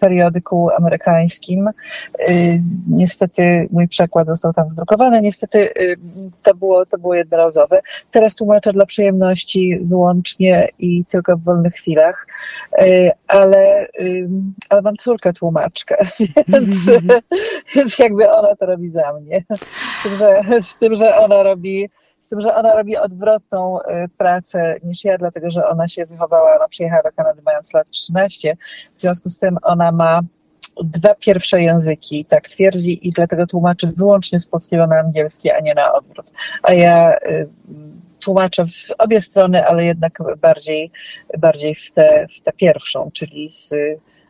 periodyku 0.01 0.71
amerykańskim. 0.79 1.69
Y, 2.29 2.63
niestety 2.91 3.69
mój 3.71 3.89
przekład 3.89 4.27
został 4.27 4.53
tam 4.53 4.69
wdrukowany, 4.69 5.21
niestety 5.21 5.59
y, 5.59 5.97
to 6.43 6.55
było, 6.55 6.87
to 6.87 6.99
było 6.99 7.15
jednorazowe. 7.15 7.81
Teraz 8.11 8.35
tłumaczę 8.35 8.73
dla 8.73 8.87
przyjemności 8.87 9.79
wyłącznie 9.83 10.69
i 10.79 11.05
tylko 11.05 11.37
w 11.37 11.45
wolnych 11.45 11.75
chwilach, 11.75 12.27
y, 12.81 13.11
ale, 13.29 13.89
ale 14.69 14.83
mam 14.83 14.97
córkę 14.97 15.33
tłumaczkę, 15.33 15.97
więc, 16.49 16.91
więc 17.75 17.99
jakby 17.99 18.31
ona 18.31 18.57
to 18.57 18.67
robi 18.67 18.89
za 18.89 19.13
mnie. 19.13 19.45
Z 20.01 20.03
tym, 20.03 20.17
że, 20.17 20.61
z 20.61 20.77
tym, 20.77 20.95
że 20.95 21.17
ona 21.17 21.43
robi 21.43 21.89
z 22.23 22.29
tym, 22.29 22.41
że 22.41 22.55
ona 22.55 22.77
robi 22.77 22.97
odwrotną 22.97 23.81
y, 23.81 23.85
pracę 24.19 24.77
niż 24.85 25.05
ja, 25.05 25.19
dlatego 25.19 25.51
że 25.51 25.69
ona 25.69 25.89
się 25.89 26.07
wychowała, 26.07 26.57
ona 26.57 26.69
przyjechała 26.69 27.03
do 27.03 27.13
Kanady 27.13 27.43
mając 27.43 27.75
lat 27.75 27.91
13, 27.91 28.57
w 28.95 29.01
związku 29.01 29.29
z 29.29 29.39
tym 29.39 29.59
ona 29.63 29.93
ma 29.93 30.21
dwa 30.85 31.15
pierwsze 31.15 31.63
języki, 31.63 32.25
tak 32.25 32.49
twierdzi, 32.49 33.09
i 33.09 33.13
dlatego 33.13 33.47
tłumaczy 33.47 33.87
wyłącznie 33.97 34.39
z 34.39 34.47
polskiego 34.47 34.87
na 34.87 34.97
angielski, 34.97 35.51
a 35.51 35.61
nie 35.61 35.75
na 35.75 35.93
odwrót. 35.93 36.33
A 36.63 36.73
ja 36.73 37.17
y, 37.17 37.49
tłumaczę 38.21 38.65
w 38.65 38.93
obie 38.99 39.21
strony, 39.21 39.67
ale 39.67 39.85
jednak 39.85 40.19
bardziej, 40.41 40.91
bardziej 41.39 41.75
w 41.75 41.93
tę 41.93 42.27
w 42.37 42.41
tę 42.41 42.53
pierwszą, 42.53 43.11
czyli 43.13 43.51
z 43.51 43.75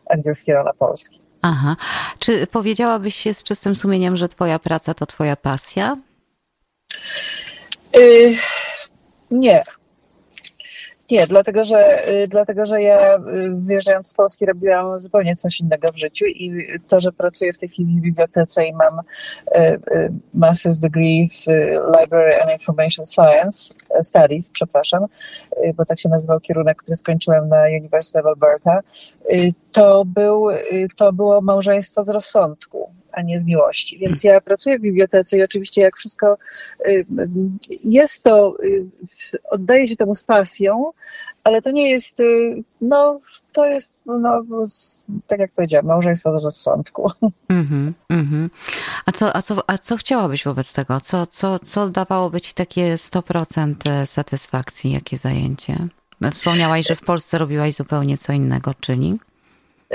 angielskiego 0.09 0.63
na 0.63 0.73
polski. 0.73 1.21
Aha. 1.41 1.75
Czy 2.19 2.47
powiedziałabyś 2.47 3.15
się 3.15 3.33
z 3.33 3.43
czystym 3.43 3.75
sumieniem, 3.75 4.17
że 4.17 4.27
Twoja 4.27 4.59
praca 4.59 4.93
to 4.93 5.05
Twoja 5.05 5.35
pasja? 5.35 5.95
Y, 7.97 8.35
nie. 9.31 9.63
Nie, 11.11 11.27
dlatego 11.27 11.63
że, 11.63 12.09
y, 12.09 12.27
dlatego, 12.27 12.65
że 12.65 12.81
ja 12.81 13.17
y, 13.17 13.19
wyjeżdżając 13.55 14.07
z 14.09 14.13
Polski 14.13 14.45
robiłam 14.45 14.99
zupełnie 14.99 15.35
coś 15.35 15.59
innego 15.59 15.91
w 15.91 15.97
życiu 15.97 16.25
i 16.25 16.67
to, 16.87 16.99
że 16.99 17.11
pracuję 17.11 17.53
w 17.53 17.57
tej 17.57 17.69
chwili 17.69 17.99
w 17.99 18.01
bibliotece 18.01 18.65
i 18.65 18.73
mam 18.73 19.01
master's 20.35 20.81
degree 20.81 21.29
w 21.29 21.47
Library 21.99 22.41
and 22.41 22.51
Information 22.51 23.05
Science, 23.05 23.73
Studies, 24.03 24.51
przepraszam, 24.51 25.05
bo 25.75 25.85
tak 25.85 25.99
się 25.99 26.09
nazywał 26.09 26.39
kierunek, 26.39 26.77
który 26.77 26.95
skończyłem 26.95 27.49
na 27.49 27.63
University 27.79 28.19
of 28.19 28.25
Alberta, 28.25 28.79
to, 29.71 30.05
był, 30.05 30.47
to 30.95 31.13
było 31.13 31.41
małżeństwo 31.41 32.03
z 32.03 32.09
rozsądku 32.09 33.02
a 33.13 33.21
nie 33.21 33.39
z 33.39 33.45
miłości. 33.45 33.97
Więc 33.97 34.23
ja 34.23 34.41
pracuję 34.41 34.79
w 34.79 34.81
bibliotece 34.81 35.37
i 35.37 35.43
oczywiście 35.43 35.81
jak 35.81 35.97
wszystko 35.97 36.37
y, 36.87 37.05
jest 37.83 38.23
to, 38.23 38.55
y, 38.63 38.85
oddaję 39.49 39.87
się 39.87 39.95
temu 39.95 40.15
z 40.15 40.23
pasją, 40.23 40.91
ale 41.43 41.61
to 41.61 41.71
nie 41.71 41.91
jest, 41.91 42.19
y, 42.19 42.63
no 42.81 43.19
to 43.51 43.65
jest, 43.65 43.93
no, 44.05 44.43
tak 45.27 45.39
jak 45.39 45.51
powiedziałam, 45.51 45.85
małżeństwo 45.85 46.31
do 46.31 46.39
rozsądku. 46.39 47.11
Mm-hmm, 47.49 47.91
mm-hmm. 48.13 48.49
A, 49.05 49.11
co, 49.11 49.35
a, 49.35 49.41
co, 49.41 49.69
a 49.69 49.77
co 49.77 49.97
chciałabyś 49.97 50.43
wobec 50.43 50.73
tego? 50.73 51.01
Co, 51.01 51.27
co, 51.27 51.59
co 51.59 51.89
dawałoby 51.89 52.41
ci 52.41 52.53
takie 52.53 52.95
100% 52.95 54.05
satysfakcji? 54.05 54.91
Jakie 54.91 55.17
zajęcie? 55.17 55.87
Wspomniałaś, 56.31 56.87
że 56.87 56.95
w 56.95 57.01
Polsce 57.01 57.37
robiłaś 57.37 57.73
zupełnie 57.73 58.17
co 58.17 58.33
innego, 58.33 58.73
czyli? 58.79 59.13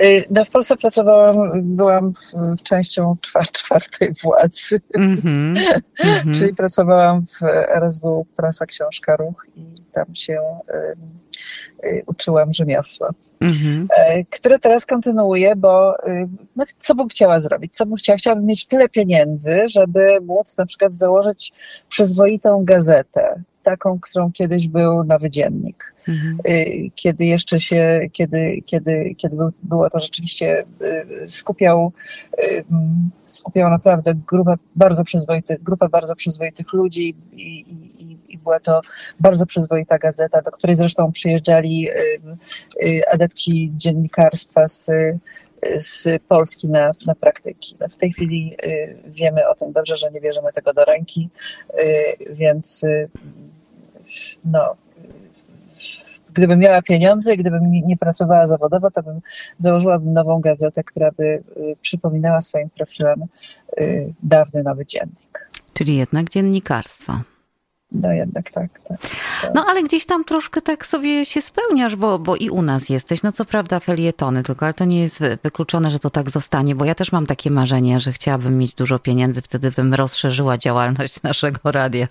Y, 0.03 0.25
no, 0.31 0.45
w 0.45 0.51
Polsce 0.51 0.77
pracowałam, 0.77 1.37
byłam 1.77 2.13
częścią 2.63 3.13
czwartej 3.55 4.13
władzy, 4.23 4.81
mm-hmm, 4.99 5.55
mm-hmm. 6.05 6.39
czyli 6.39 6.55
pracowałam 6.55 7.27
w 7.27 7.43
RSW 7.69 8.27
Prasa 8.37 8.67
Książka 8.67 9.17
Ruch 9.17 9.47
i 9.57 9.75
tam 9.93 10.15
się 10.15 10.41
y, 11.85 11.89
y, 11.89 12.03
uczyłam 12.07 12.53
rzemiosła. 12.53 13.11
Mm-hmm. 13.41 13.87
które 14.31 14.59
teraz 14.59 14.87
kontynuuję, 14.87 15.57
bo 15.57 15.95
no, 16.57 16.65
co 16.81 16.95
bym 16.95 17.09
chciała 17.09 17.41
zrobić? 17.41 17.75
Co 17.75 17.87
bym 17.87 17.97
chciała? 17.97 18.17
Chciałabym 18.17 18.47
mieć 18.47 18.67
tyle 18.67 18.89
pieniędzy, 18.89 19.69
żeby 19.69 20.19
móc 20.23 20.59
na 20.59 20.67
przykład 20.67 20.95
założyć 20.95 21.53
przyzwoitą 21.89 22.65
gazetę, 22.65 23.43
taką, 23.69 24.01
którą 24.01 24.33
kiedyś 24.33 24.69
był 24.69 25.05
Nowy 25.05 25.31
Dziennik. 25.31 25.95
Mhm. 26.09 26.39
Y, 26.49 26.91
kiedy 26.95 27.25
jeszcze 27.25 27.59
się, 27.59 28.01
kiedy, 28.13 28.63
kiedy, 28.67 29.15
kiedy 29.17 29.37
było 29.63 29.91
to 29.91 30.01
rzeczywiście 30.01 30.65
y, 31.23 31.29
skupiał, 31.29 31.93
y, 32.45 32.65
skupiał 33.27 33.71
naprawdę 33.71 34.15
grupę 34.15 34.55
bardzo 34.77 35.05
przyzwoitych, 35.05 35.63
grupę 35.63 35.89
bardzo 35.89 36.17
przyzwoitych 36.17 36.73
ludzi 36.73 37.15
i, 37.33 37.61
i, 37.99 38.19
i 38.29 38.39
była 38.39 38.61
to 38.61 38.81
bardzo 39.21 39.47
przyzwoita 39.47 39.99
gazeta, 39.99 40.43
do 40.43 40.51
której 40.51 40.77
zresztą 40.77 41.13
przyjeżdżali 41.13 41.89
adepci 43.13 43.73
dziennikarstwa 43.77 44.69
z 44.69 44.91
z 45.79 46.23
Polski 46.29 46.69
na, 46.69 46.93
na 47.07 47.15
praktyki. 47.15 47.77
No 47.81 47.89
w 47.89 47.97
tej 47.97 48.13
chwili 48.13 48.57
wiemy 49.07 49.49
o 49.49 49.55
tym 49.55 49.73
dobrze, 49.73 49.97
że 49.97 50.11
nie 50.11 50.21
bierzemy 50.21 50.53
tego 50.53 50.75
do 50.75 50.85
ręki, 50.85 51.29
więc 52.31 52.85
no, 54.45 54.77
gdybym 56.35 56.59
miała 56.59 56.83
pieniądze 56.83 57.35
i 57.35 57.39
gdybym 57.39 57.71
nie 57.71 57.97
pracowała 57.97 58.47
zawodowo, 58.47 58.91
to 58.91 59.03
bym 59.03 59.21
założyłabym 59.57 60.13
nową 60.13 60.41
gazetę, 60.41 60.85
która 60.85 61.11
by 61.13 61.25
y, 61.25 61.77
przypominała 61.83 62.41
swoim 62.41 62.71
profilem 62.71 63.25
y, 63.81 64.13
dawny 64.23 64.63
nowy 64.63 64.87
dziennik. 64.87 65.51
Czyli 65.73 65.97
jednak 65.97 66.29
dziennikarstwo. 66.29 67.13
No 67.93 68.13
jednak 68.13 68.51
tak, 68.51 68.71
tak, 68.89 69.01
tak, 69.01 69.55
No 69.55 69.65
ale 69.69 69.83
gdzieś 69.83 70.07
tam 70.07 70.25
troszkę 70.25 70.63
tak 70.63 70.87
sobie 70.87 71.27
się 71.27 71.43
spełniasz, 71.43 71.97
bo, 71.97 72.19
bo 72.19 72.37
i 72.37 72.51
u 72.51 72.63
nas 72.63 72.89
jesteś. 72.89 73.23
No 73.23 73.33
co 73.33 73.45
prawda 73.45 73.81
felietony, 73.81 74.43
tylko 74.43 74.67
ale 74.67 74.75
to 74.75 74.85
nie 74.85 75.01
jest 75.01 75.25
wykluczone, 75.43 75.91
że 75.91 75.99
to 75.99 76.11
tak 76.11 76.31
zostanie, 76.31 76.75
bo 76.75 76.85
ja 76.85 76.95
też 76.95 77.13
mam 77.13 77.27
takie 77.27 77.51
marzenie, 77.51 78.01
że 78.01 78.13
chciałabym 78.13 78.59
mieć 78.59 78.75
dużo 78.75 78.99
pieniędzy, 78.99 79.43
wtedy 79.43 79.71
bym 79.71 79.95
rozszerzyła 79.95 80.59
działalność 80.59 81.23
naszego 81.31 81.73
radia. 81.73 82.07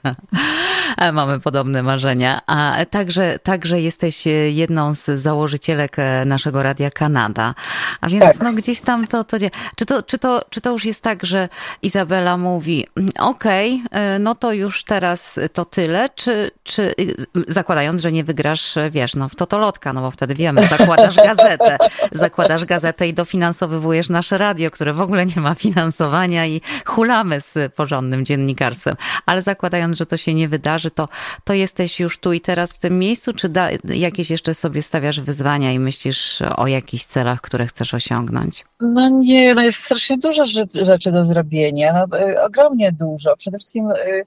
Mamy 1.14 1.40
podobne 1.40 1.84
marzenia. 1.84 2.42
A 2.48 2.86
także, 2.90 3.40
także 3.40 3.82
jesteś 3.82 4.24
jedną 4.52 4.96
z 4.96 5.06
założycielek 5.06 5.96
naszego 6.26 6.64
Radia 6.64 6.92
Kanada. 6.92 7.56
A 8.02 8.10
więc 8.10 8.24
tak. 8.24 8.40
no 8.42 8.54
gdzieś 8.54 8.82
tam 8.82 9.08
to, 9.08 9.24
to 9.24 9.38
czy 9.76 9.86
to, 9.86 10.04
czy 10.04 10.18
to, 10.18 10.42
czy 10.50 10.62
to 10.62 10.72
już 10.72 10.86
jest 10.86 11.04
tak, 11.04 11.26
że 11.26 11.50
Izabela 11.82 12.38
mówi, 12.38 12.86
okej, 13.20 13.82
okay, 13.86 14.20
no 14.20 14.36
to 14.36 14.54
już 14.54 14.84
teraz 14.84 15.40
to 15.54 15.66
tyle, 15.66 16.10
czy, 16.16 16.52
czy 16.64 16.94
zakładając, 17.48 18.02
że 18.02 18.12
nie 18.12 18.24
wygrasz, 18.24 18.76
wiesz, 18.92 19.16
no 19.16 19.30
w 19.30 19.36
totolotka, 19.36 19.94
no 19.94 20.02
bo 20.02 20.12
wtedy 20.12 20.36
wiemy, 20.36 20.68
zakładasz 20.68 21.16
gazetę, 21.16 21.78
zakładasz 22.12 22.66
gazetę 22.66 23.08
i 23.08 23.14
dofinansowywujesz 23.14 24.10
nasze 24.10 24.38
radio, 24.38 24.72
które 24.72 24.94
w 24.94 25.02
ogóle 25.02 25.26
nie 25.26 25.42
ma 25.42 25.56
finansowania 25.56 26.46
i 26.46 26.62
hulamy 26.86 27.42
z 27.42 27.74
porządnym 27.74 28.26
dziennikarstwem. 28.26 28.96
Ale 29.26 29.42
zakładając, 29.42 29.98
że 29.98 30.06
to 30.06 30.18
się 30.18 30.34
nie 30.34 30.50
wydarzy, 30.50 30.87
to, 30.92 31.10
to 31.44 31.54
jesteś 31.54 32.00
już 32.00 32.20
tu 32.20 32.34
i 32.34 32.42
teraz 32.42 32.72
w 32.72 32.80
tym 32.80 33.00
miejscu, 33.00 33.34
czy 33.34 33.50
da, 33.50 33.70
jakieś 33.84 34.30
jeszcze 34.30 34.54
sobie 34.54 34.82
stawiasz 34.82 35.22
wyzwania 35.22 35.72
i 35.72 35.80
myślisz 35.80 36.42
o 36.56 36.68
jakichś 36.68 37.06
celach, 37.06 37.42
które 37.42 37.68
chcesz 37.68 37.94
osiągnąć? 37.94 38.66
No 38.82 39.10
nie, 39.10 39.56
no 39.56 39.62
jest 39.62 39.84
strasznie 39.84 40.18
dużo 40.18 40.44
rzeczy 40.74 41.12
do 41.12 41.26
zrobienia, 41.26 41.94
no, 41.94 42.20
y, 42.20 42.42
ogromnie 42.44 42.92
dużo. 42.92 43.36
Przede 43.36 43.58
wszystkim 43.58 43.92
y, 43.92 44.26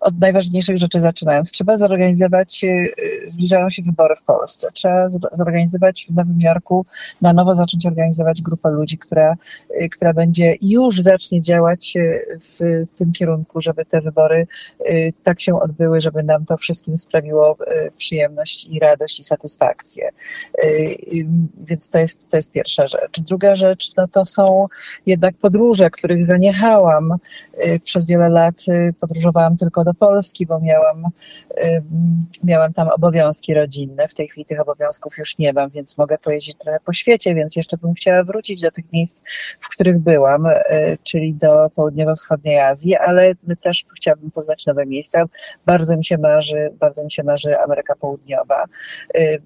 od 0.00 0.20
najważniejszych 0.20 0.78
rzeczy 0.78 1.00
zaczynając. 1.00 1.50
Trzeba 1.50 1.76
zorganizować, 1.76 2.64
y, 2.64 2.94
zbliżają 3.26 3.70
się 3.70 3.82
wybory 3.82 4.16
w 4.16 4.22
Polsce, 4.22 4.68
trzeba 4.72 5.08
zorganizować 5.32 6.06
w 6.10 6.14
Nowym 6.14 6.38
Jorku, 6.40 6.86
na 7.22 7.32
nowo 7.32 7.54
zacząć 7.54 7.86
organizować 7.86 8.42
grupę 8.42 8.70
ludzi, 8.70 8.98
która, 8.98 9.36
y, 9.82 9.88
która 9.88 10.12
będzie 10.12 10.56
już 10.62 11.00
zacznie 11.00 11.40
działać 11.40 11.96
y, 11.96 12.38
w 12.40 12.84
tym 12.96 13.12
kierunku, 13.12 13.60
żeby 13.60 13.84
te 13.84 14.00
wybory 14.00 14.46
tak 15.22 15.40
się 15.40 15.60
odbyły, 15.60 16.00
żeby 16.00 16.22
nam 16.22 16.44
to 16.44 16.56
wszystkim 16.56 16.96
sprawiło 16.96 17.56
przyjemność 17.96 18.68
i 18.70 18.78
radość 18.78 19.20
i 19.20 19.24
satysfakcję. 19.24 20.10
Więc 21.58 21.90
to 21.90 21.98
jest, 21.98 22.30
to 22.30 22.36
jest 22.36 22.52
pierwsza 22.52 22.86
rzecz. 22.86 23.20
Druga 23.20 23.54
rzecz, 23.54 23.96
no 23.96 24.08
to 24.08 24.24
są 24.24 24.66
jednak 25.06 25.34
podróże, 25.36 25.90
których 25.90 26.24
zaniechałam 26.24 27.14
przez 27.84 28.06
wiele 28.06 28.28
lat. 28.28 28.64
Podróżowałam 29.00 29.56
tylko 29.56 29.84
do 29.84 29.94
Polski, 29.94 30.46
bo 30.46 30.60
miałam, 30.60 31.04
miałam 32.44 32.72
tam 32.72 32.88
obowiązki 32.88 33.54
rodzinne. 33.54 34.08
W 34.08 34.14
tej 34.14 34.28
chwili 34.28 34.44
tych 34.44 34.60
obowiązków 34.60 35.18
już 35.18 35.38
nie 35.38 35.52
mam, 35.52 35.70
więc 35.70 35.98
mogę 35.98 36.18
pojeździć 36.18 36.56
trochę 36.56 36.78
po 36.84 36.92
świecie, 36.92 37.34
więc 37.34 37.56
jeszcze 37.56 37.76
bym 37.76 37.94
chciała 37.94 38.22
wrócić 38.22 38.60
do 38.60 38.70
tych 38.70 38.92
miejsc, 38.92 39.22
w 39.60 39.68
których 39.68 39.98
byłam, 39.98 40.46
y, 40.46 40.98
czyli 41.02 41.34
do 41.34 41.70
południowo-wschodniej 41.74 42.60
Azji, 42.60 42.96
ale 42.96 43.32
też 43.60 43.84
chciałabym 43.96 44.30
poznać 44.30 44.66
nowe 44.66 44.86
miejsca. 44.86 45.24
Bardzo 45.66 45.96
mi 45.96 46.04
się 46.04 46.18
marzy, 46.18 46.72
bardzo 46.80 47.04
mi 47.04 47.12
się 47.12 47.22
marzy 47.22 47.58
Ameryka 47.58 47.94
Południowa. 47.96 48.64
Y, 49.18 49.42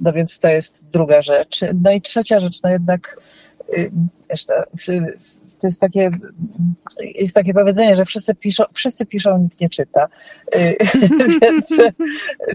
no 0.00 0.12
więc 0.12 0.38
to 0.38 0.48
jest 0.48 0.86
druga 0.90 1.22
rzecz. 1.22 1.60
No 1.82 1.90
i 1.92 2.00
trzecia 2.00 2.38
rzecz, 2.38 2.62
no 2.62 2.70
jednak 2.70 3.16
y, 3.16 3.49
wiesz, 4.30 4.44
to, 4.44 4.54
to, 5.60 5.66
jest 5.66 5.80
takie, 5.80 6.10
jest 7.00 7.34
takie 7.34 7.54
powiedzenie, 7.54 7.94
że 7.94 8.04
wszyscy 8.04 8.34
piszą, 8.34 8.64
wszyscy 8.74 9.06
piszą, 9.06 9.38
nikt 9.38 9.60
nie 9.60 9.68
czyta. 9.68 10.08
Y, 10.56 10.76
więc, 11.42 11.74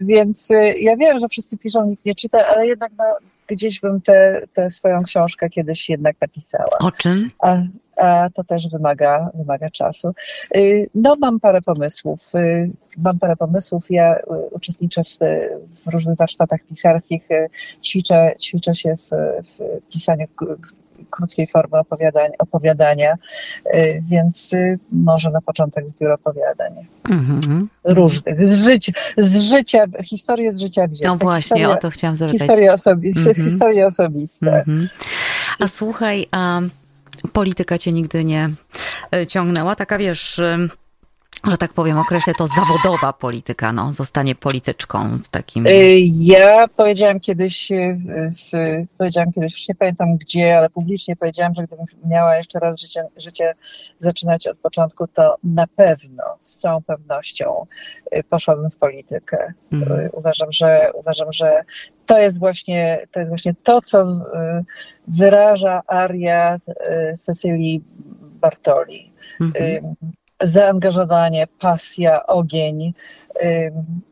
więc 0.01 0.49
ja 0.79 0.97
wiem, 0.97 1.19
że 1.19 1.27
wszyscy 1.27 1.57
piszą, 1.57 1.85
nikt 1.85 2.05
nie 2.05 2.15
czyta, 2.15 2.45
ale 2.45 2.67
jednak 2.67 2.91
no, 2.97 3.03
gdzieś 3.47 3.79
bym 3.79 4.01
tę 4.53 4.69
swoją 4.69 5.03
książkę 5.03 5.49
kiedyś 5.49 5.89
jednak 5.89 6.15
napisała. 6.21 6.77
O 6.79 6.91
czym? 6.91 7.29
A, 7.39 7.57
a 7.95 8.29
to 8.33 8.43
też 8.43 8.69
wymaga, 8.69 9.29
wymaga 9.33 9.69
czasu. 9.69 10.13
Y, 10.57 10.89
no, 10.95 11.15
mam 11.19 11.39
parę 11.39 11.61
pomysłów. 11.61 12.35
Y, 12.35 12.69
mam 12.97 13.19
parę 13.19 13.35
pomysłów. 13.35 13.85
Ja 13.89 14.15
uczestniczę 14.51 15.03
w, 15.03 15.17
w 15.83 15.87
różnych 15.87 16.17
warsztatach 16.17 16.63
pisarskich, 16.63 17.27
ćwiczę, 17.83 18.35
ćwiczę 18.41 18.75
się 18.75 18.95
w, 18.97 19.09
w 19.43 19.87
pisaniu 19.91 20.27
krótkiej 21.09 21.47
formy 21.47 21.79
opowiadania, 21.79 22.33
opowiadania 22.37 23.15
y, 23.65 24.03
więc 24.09 24.53
y, 24.53 24.79
może 24.91 25.31
na 25.31 25.41
początek 25.41 25.89
zbiór 25.89 26.11
opowiadań. 26.11 26.73
Mhm. 27.09 27.69
Różnych, 27.83 28.45
z 28.45 28.63
życia, 28.63 28.91
z 29.17 29.39
życia, 29.39 29.85
historie 30.03 30.51
z 30.51 30.59
życia 30.59 30.87
gdzie. 30.87 31.05
No 31.05 31.15
właśnie, 31.15 31.41
historie, 31.41 31.69
o 31.69 31.77
to 31.77 31.89
chciałam 31.89 32.15
zapytać. 32.15 32.39
Historie, 32.39 32.73
osobi 32.73 33.07
mhm. 33.17 33.35
historie 33.35 33.85
osobiste. 33.85 34.57
Mhm. 34.57 34.89
A 35.59 35.67
słuchaj, 35.67 36.25
a 36.31 36.61
polityka 37.33 37.77
cię 37.77 37.91
nigdy 37.91 38.25
nie 38.25 38.49
e, 39.11 39.27
ciągnęła? 39.27 39.75
Taka 39.75 39.97
wiesz 39.97 40.41
że 41.51 41.57
tak 41.57 41.73
powiem, 41.73 41.97
określę 41.97 42.33
to 42.37 42.47
zawodowa 42.47 43.13
polityka, 43.13 43.73
no, 43.73 43.93
zostanie 43.93 44.35
polityczką 44.35 45.09
takim. 45.31 45.67
Y, 45.67 45.99
ja 46.13 46.67
powiedziałam 46.67 47.19
kiedyś, 47.19 47.71
y, 47.71 47.97
w, 48.31 48.51
powiedziałam 48.97 49.33
kiedyś, 49.33 49.59
już 49.59 49.69
nie 49.69 49.75
pamiętam 49.75 50.17
gdzie, 50.17 50.57
ale 50.57 50.69
publicznie 50.69 51.15
powiedziałam, 51.15 51.53
że 51.53 51.63
gdybym 51.63 51.85
miała 52.05 52.37
jeszcze 52.37 52.59
raz 52.59 52.81
życie, 52.81 53.03
życie 53.17 53.53
zaczynać 53.97 54.47
od 54.47 54.57
początku, 54.57 55.07
to 55.07 55.35
na 55.43 55.67
pewno, 55.67 56.23
z 56.43 56.57
całą 56.57 56.81
pewnością 56.83 57.65
y, 58.17 58.23
poszłabym 58.23 58.69
w 58.69 58.77
politykę. 58.77 59.53
Mhm. 59.71 60.09
Uważam, 60.13 60.51
że 60.51 60.91
uważam, 60.93 61.31
że 61.31 61.61
to 62.05 62.17
jest 62.17 62.39
właśnie 62.39 63.07
to, 63.11 63.19
jest 63.19 63.31
właśnie 63.31 63.55
to 63.63 63.81
co 63.81 64.05
wyraża 65.07 65.81
aria 65.87 66.57
Cecylii 67.15 67.83
Bartoli. 68.41 69.11
Mhm 69.41 69.95
zaangażowanie, 70.43 71.47
pasja, 71.59 72.25
ogień, 72.25 72.93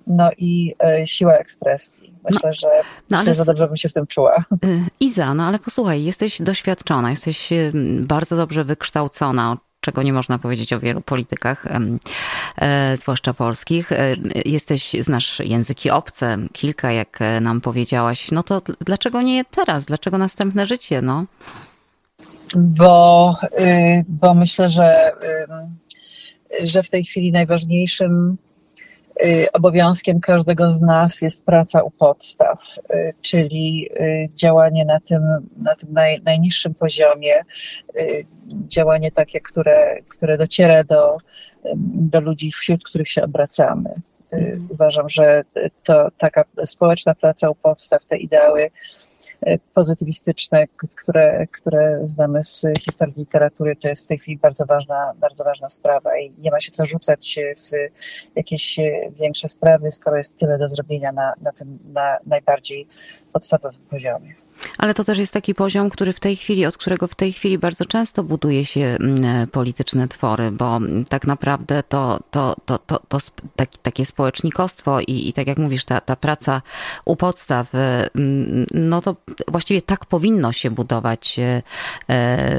no 0.08 0.30
i 0.38 0.76
e, 0.84 1.08
siła 1.08 1.34
ekspresji. 1.34 2.14
Myślę, 2.24 2.50
no, 2.50 2.54
że, 2.54 2.68
no, 3.10 3.18
myślę, 3.18 3.36
że 3.36 3.46
dobrze 3.46 3.68
bym 3.68 3.78
się 3.78 3.90
w 3.90 3.94
tym 3.94 4.08
czuła. 4.08 4.46
Y, 4.66 4.82
Iza, 5.00 5.34
no 5.34 5.44
ale 5.44 5.60
posłuchaj, 5.60 6.04
jesteś 6.04 6.42
doświadczona, 6.42 7.10
jesteś 7.10 7.50
bardzo 8.00 8.38
dobrze 8.38 8.64
wykształcona, 8.64 9.58
czego 9.80 10.04
nie 10.04 10.14
można 10.14 10.40
powiedzieć 10.40 10.74
o 10.74 10.80
wielu 10.80 11.02
politykach, 11.02 11.66
e, 12.62 12.98
zwłaszcza 12.98 13.34
polskich. 13.34 13.92
E, 13.92 14.16
jesteś, 14.46 14.94
znasz 15.00 15.40
języki 15.40 15.90
obce, 15.90 16.38
kilka, 16.54 16.92
jak 16.92 17.20
nam 17.42 17.62
powiedziałaś. 17.62 18.32
No 18.32 18.44
to 18.44 18.62
dlaczego 18.82 19.22
nie 19.22 19.46
teraz? 19.46 19.86
Dlaczego 19.86 20.18
następne 20.18 20.66
życie, 20.66 21.02
no? 21.02 21.26
Bo, 22.56 23.36
y, 23.60 24.06
bo 24.08 24.34
myślę, 24.34 24.70
że 24.70 25.12
że 26.64 26.84
w 26.84 26.90
tej 26.90 27.04
chwili 27.04 27.32
najważniejszym 27.32 28.38
y, 29.24 29.48
obowiązkiem 29.54 30.20
każdego 30.20 30.72
z 30.72 30.82
nas 30.82 31.22
jest 31.22 31.46
praca 31.46 31.84
u 31.84 31.92
podstaw, 31.92 32.78
y, 32.78 33.14
czyli 33.22 33.90
y, 34.00 34.30
działanie 34.36 34.86
na 34.86 35.00
tym, 35.00 35.22
na 35.58 35.76
tym 35.76 35.94
naj, 35.94 36.22
najniższym 36.22 36.74
poziomie, 36.74 37.34
działanie 38.68 39.12
takie, 39.12 39.42
które, 39.42 40.02
które 40.08 40.38
dociera 40.38 40.84
do, 40.84 41.18
do 41.96 42.22
ludzi, 42.22 42.52
wśród 42.52 42.84
których 42.84 43.10
się 43.10 43.24
obracamy. 43.24 43.90
Uważam, 44.70 45.10
że 45.10 45.44
to 45.84 46.10
taka 46.18 46.44
społeczna 46.66 47.16
praca 47.16 47.50
u 47.50 47.56
podstaw, 47.56 48.06
te 48.06 48.18
ideały 48.18 48.72
pozytywistyczne, 49.74 50.68
które, 50.96 51.48
które 51.48 52.00
znamy 52.04 52.44
z 52.44 52.66
historii 52.80 53.14
literatury, 53.18 53.76
to 53.76 53.88
jest 53.88 54.04
w 54.04 54.08
tej 54.08 54.20
chwili 54.20 54.38
bardzo 54.38 54.66
ważna, 54.66 55.14
bardzo 55.16 55.44
ważna 55.44 55.70
sprawa 55.70 56.20
i 56.20 56.34
nie 56.38 56.52
ma 56.52 56.60
się 56.60 56.72
co 56.72 56.86
rzucać 56.86 57.40
w 57.56 57.72
jakieś 58.36 58.80
większe 59.12 59.48
sprawy, 59.48 59.92
skoro 59.92 60.18
jest 60.18 60.38
tyle 60.38 60.58
do 60.58 60.68
zrobienia 60.68 61.12
na, 61.12 61.34
na 61.42 61.52
tym 61.52 61.80
na 61.94 62.18
najbardziej 62.26 62.88
podstawowym 63.34 63.82
poziomie. 63.90 64.43
Ale 64.78 64.94
to 64.94 65.04
też 65.04 65.18
jest 65.18 65.34
taki 65.34 65.56
poziom, 65.56 65.90
który 65.90 66.14
w 66.14 66.20
tej 66.20 66.36
chwili, 66.36 66.66
od 66.66 66.78
którego 66.78 67.08
w 67.08 67.16
tej 67.16 67.34
chwili 67.34 67.58
bardzo 67.58 67.86
często 67.86 68.24
buduje 68.24 68.66
się 68.66 68.82
mm, 68.82 69.48
polityczne 69.48 70.08
twory, 70.08 70.52
bo 70.52 70.80
tak 71.10 71.28
naprawdę 71.28 71.84
to, 71.84 72.20
to, 72.32 72.56
to, 72.66 72.78
to, 72.78 73.00
to 73.08 73.18
taki, 73.56 73.78
takie 73.78 74.06
społecznikostwo 74.06 75.00
i, 75.00 75.30
i 75.30 75.34
tak 75.34 75.48
jak 75.48 75.58
mówisz, 75.58 75.86
ta, 75.86 76.02
ta 76.02 76.16
praca 76.16 76.62
u 77.06 77.16
podstaw, 77.16 77.76
y, 77.76 77.78
mm, 78.16 78.66
no 78.74 79.02
to 79.02 79.16
właściwie 79.48 79.82
tak 79.82 80.06
powinno 80.06 80.52
się 80.52 80.72
budować 80.72 81.40
y, 81.40 81.62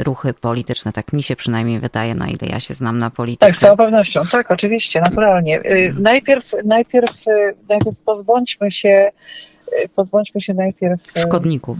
ruchy 0.02 0.34
polityczne. 0.34 0.92
Tak 0.92 1.12
mi 1.12 1.22
się 1.22 1.36
przynajmniej 1.36 1.80
wydaje, 1.80 2.14
na 2.14 2.28
ile 2.28 2.48
ja 2.48 2.60
się 2.60 2.74
znam 2.74 2.98
na 2.98 3.10
polityce. 3.10 3.46
Tak, 3.46 3.56
z 3.56 3.58
całą 3.58 3.76
pewnością. 3.76 4.20
Tak, 4.32 4.50
oczywiście, 4.50 5.00
naturalnie. 5.00 5.60
Najpierw, 6.00 6.52
najpierw, 6.64 7.10
najpierw 7.68 8.00
pozbądźmy 8.00 8.70
się 8.70 9.10
pozbądźmy 9.94 10.40
się 10.40 10.54
najpierw... 10.54 11.02
Szkodników. 11.18 11.78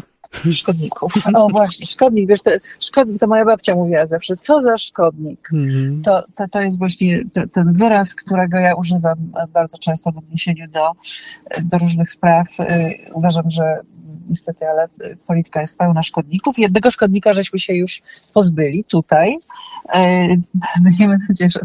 Szkodników. 0.52 1.12
No 1.32 1.46
właśnie, 1.50 1.86
szkodnik, 1.86 2.28
wiesz, 2.28 2.42
to, 2.42 2.50
szkodnik 2.80 3.20
to 3.20 3.26
moja 3.26 3.44
babcia 3.44 3.74
mówiła 3.74 4.06
zawsze, 4.06 4.36
co 4.36 4.60
za 4.60 4.76
szkodnik. 4.76 5.48
Mm. 5.52 6.02
To, 6.02 6.24
to, 6.34 6.48
to 6.48 6.60
jest 6.60 6.78
właśnie 6.78 7.24
ten 7.52 7.72
wyraz, 7.72 8.14
którego 8.14 8.58
ja 8.58 8.74
używam 8.74 9.18
bardzo 9.52 9.78
często 9.78 10.12
w 10.12 10.18
odniesieniu 10.18 10.68
do, 10.68 10.92
do 11.62 11.78
różnych 11.78 12.10
spraw. 12.10 12.60
Y, 12.60 12.64
uważam, 13.12 13.50
że 13.50 13.80
niestety, 14.28 14.68
ale 14.68 14.88
polityka 15.26 15.60
jest 15.60 15.78
pełna 15.78 16.02
szkodników. 16.02 16.58
Jednego 16.58 16.90
szkodnika 16.90 17.32
żeśmy 17.32 17.58
się 17.58 17.74
już 17.74 18.02
pozbyli 18.34 18.84
tutaj. 18.84 19.36
Miejmy 20.98 21.18
nadzieję, 21.28 21.50
że 21.50 21.60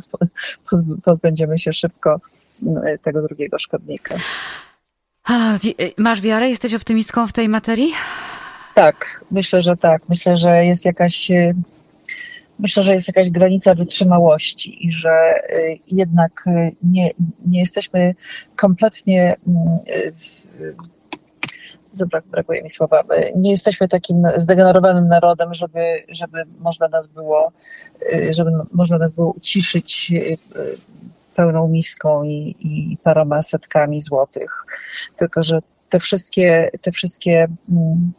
pozbędziemy 1.03 1.60
się 1.60 1.73
szybko 1.73 2.21
tego 3.01 3.21
drugiego 3.21 3.60
szkodnika. 3.60 4.15
A, 5.30 5.58
masz 5.98 6.22
wiarę? 6.22 6.50
Jesteś 6.50 6.74
optymistką 6.74 7.28
w 7.28 7.34
tej 7.34 7.50
materii? 7.50 7.92
Tak, 8.76 9.26
myślę, 9.32 9.62
że 9.62 9.78
tak. 9.78 10.10
Myślę, 10.10 10.38
że 10.38 10.65
jest 10.65 10.86
jakaś 10.86 11.32
myślę, 12.60 12.84
że 12.84 12.94
jest 12.94 13.08
jakaś 13.08 13.30
granica 13.30 13.76
wytrzymałości 13.76 14.88
i 14.88 14.92
że 14.92 15.34
y, 15.50 15.80
jednak 15.88 16.48
y, 16.48 16.76
nie, 16.84 17.12
nie 17.46 17.60
jesteśmy 17.60 18.15
kompletnie 18.56 19.36
mm, 19.48 19.74
y, 19.88 20.76
Zabrak, 21.94 22.28
brakuje 22.28 22.63
mi 22.63 22.70
słowa. 22.70 23.04
Nie 23.36 23.52
jesteśmy 23.52 23.88
takim 23.88 24.24
zdegenerowanym 24.36 25.08
narodem, 25.08 25.54
żeby, 25.54 26.04
żeby 26.10 26.44
można 26.60 26.88
nas 26.88 27.08
było, 27.08 27.52
żeby 28.32 28.52
można 28.72 28.98
nas 28.98 29.13
było 29.13 29.32
uciszyć 29.32 30.12
pełną 31.39 31.67
miską 31.67 32.23
i, 32.23 32.56
i 32.60 32.97
paroma 33.04 33.43
setkami 33.43 34.02
złotych. 34.02 34.65
Tylko, 35.15 35.43
że 35.43 35.60
te 35.89 35.99
wszystkie, 35.99 36.71
te 36.82 36.91
wszystkie 36.91 37.47
mm, 37.69 38.12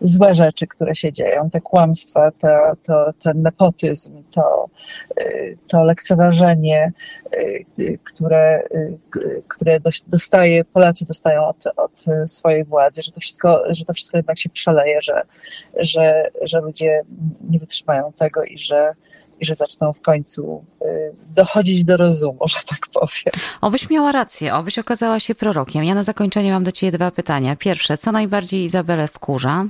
złe 0.00 0.34
rzeczy, 0.34 0.66
które 0.66 0.94
się 0.94 1.12
dzieją, 1.12 1.50
te 1.50 1.60
kłamstwa, 1.60 2.30
to, 2.30 2.48
to, 2.86 3.12
ten 3.22 3.42
nepotyzm, 3.42 4.22
to, 4.30 4.66
y, 5.20 5.58
to 5.68 5.84
lekceważenie, 5.84 6.92
y, 7.78 7.98
które, 8.04 8.62
y, 9.16 9.42
które 9.48 9.80
dostaje, 10.06 10.64
Polacy 10.64 11.04
dostają 11.04 11.46
od, 11.46 11.66
od 11.76 12.04
swojej 12.26 12.64
władzy, 12.64 13.02
że 13.02 13.12
to 13.12 13.20
wszystko, 13.20 13.62
że 13.70 13.84
to 13.84 13.92
wszystko 13.92 14.18
jednak 14.18 14.38
się 14.38 14.48
przeleje, 14.48 15.02
że, 15.02 15.22
że, 15.76 16.30
że 16.42 16.60
ludzie 16.60 17.02
nie 17.50 17.58
wytrzymają 17.58 18.12
tego 18.12 18.44
i 18.44 18.58
że, 18.58 18.94
i 19.42 19.44
że 19.44 19.54
zaczną 19.54 19.92
w 19.92 20.00
końcu 20.00 20.64
dochodzić 21.34 21.84
do 21.84 21.96
rozumu, 21.96 22.48
że 22.48 22.58
tak 22.68 22.86
powiem. 22.92 23.44
Obyś 23.60 23.90
miała 23.90 24.12
rację, 24.12 24.54
obyś 24.54 24.78
okazała 24.78 25.20
się 25.20 25.34
prorokiem. 25.34 25.84
Ja 25.84 25.94
na 25.94 26.04
zakończenie 26.04 26.52
mam 26.52 26.64
do 26.64 26.72
Ciebie 26.72 26.92
dwa 26.92 27.10
pytania. 27.10 27.56
Pierwsze, 27.56 27.98
co 27.98 28.12
najbardziej 28.12 28.64
Izabelę 28.64 29.08
wkurza? 29.08 29.64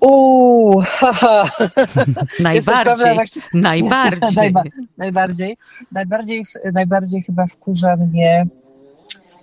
Uuu, 0.00 0.82
haha. 0.86 1.44
najbardziej, 2.40 3.16
najbardziej. 3.54 4.32
Najba, 4.36 4.62
najbardziej. 4.98 5.56
Najbardziej, 5.92 6.44
najbardziej 6.72 7.22
chyba 7.22 7.46
wkurza 7.46 7.96
mnie 7.96 8.46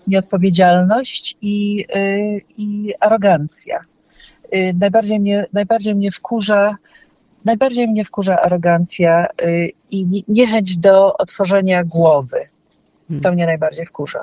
nieodpowiedzialność 0.08 1.38
i, 1.42 1.76
yy, 1.76 2.42
i 2.58 2.94
arogancja. 3.00 3.80
Yy, 4.52 4.74
najbardziej, 4.74 5.20
mnie, 5.20 5.46
najbardziej 5.54 5.96
mnie 5.96 6.12
wkurza 6.12 6.78
najbardziej 7.46 7.88
mnie 7.88 8.06
wkurza 8.06 8.42
arogancja 8.42 9.28
yy, 9.42 9.72
i 9.92 10.24
niechęć 10.28 10.78
do 10.78 11.18
otworzenia 11.18 11.84
głowy. 11.84 12.38
To 13.08 13.14
hmm. 13.14 13.34
mnie 13.34 13.46
najbardziej 13.46 13.86
wkurza. 13.86 14.20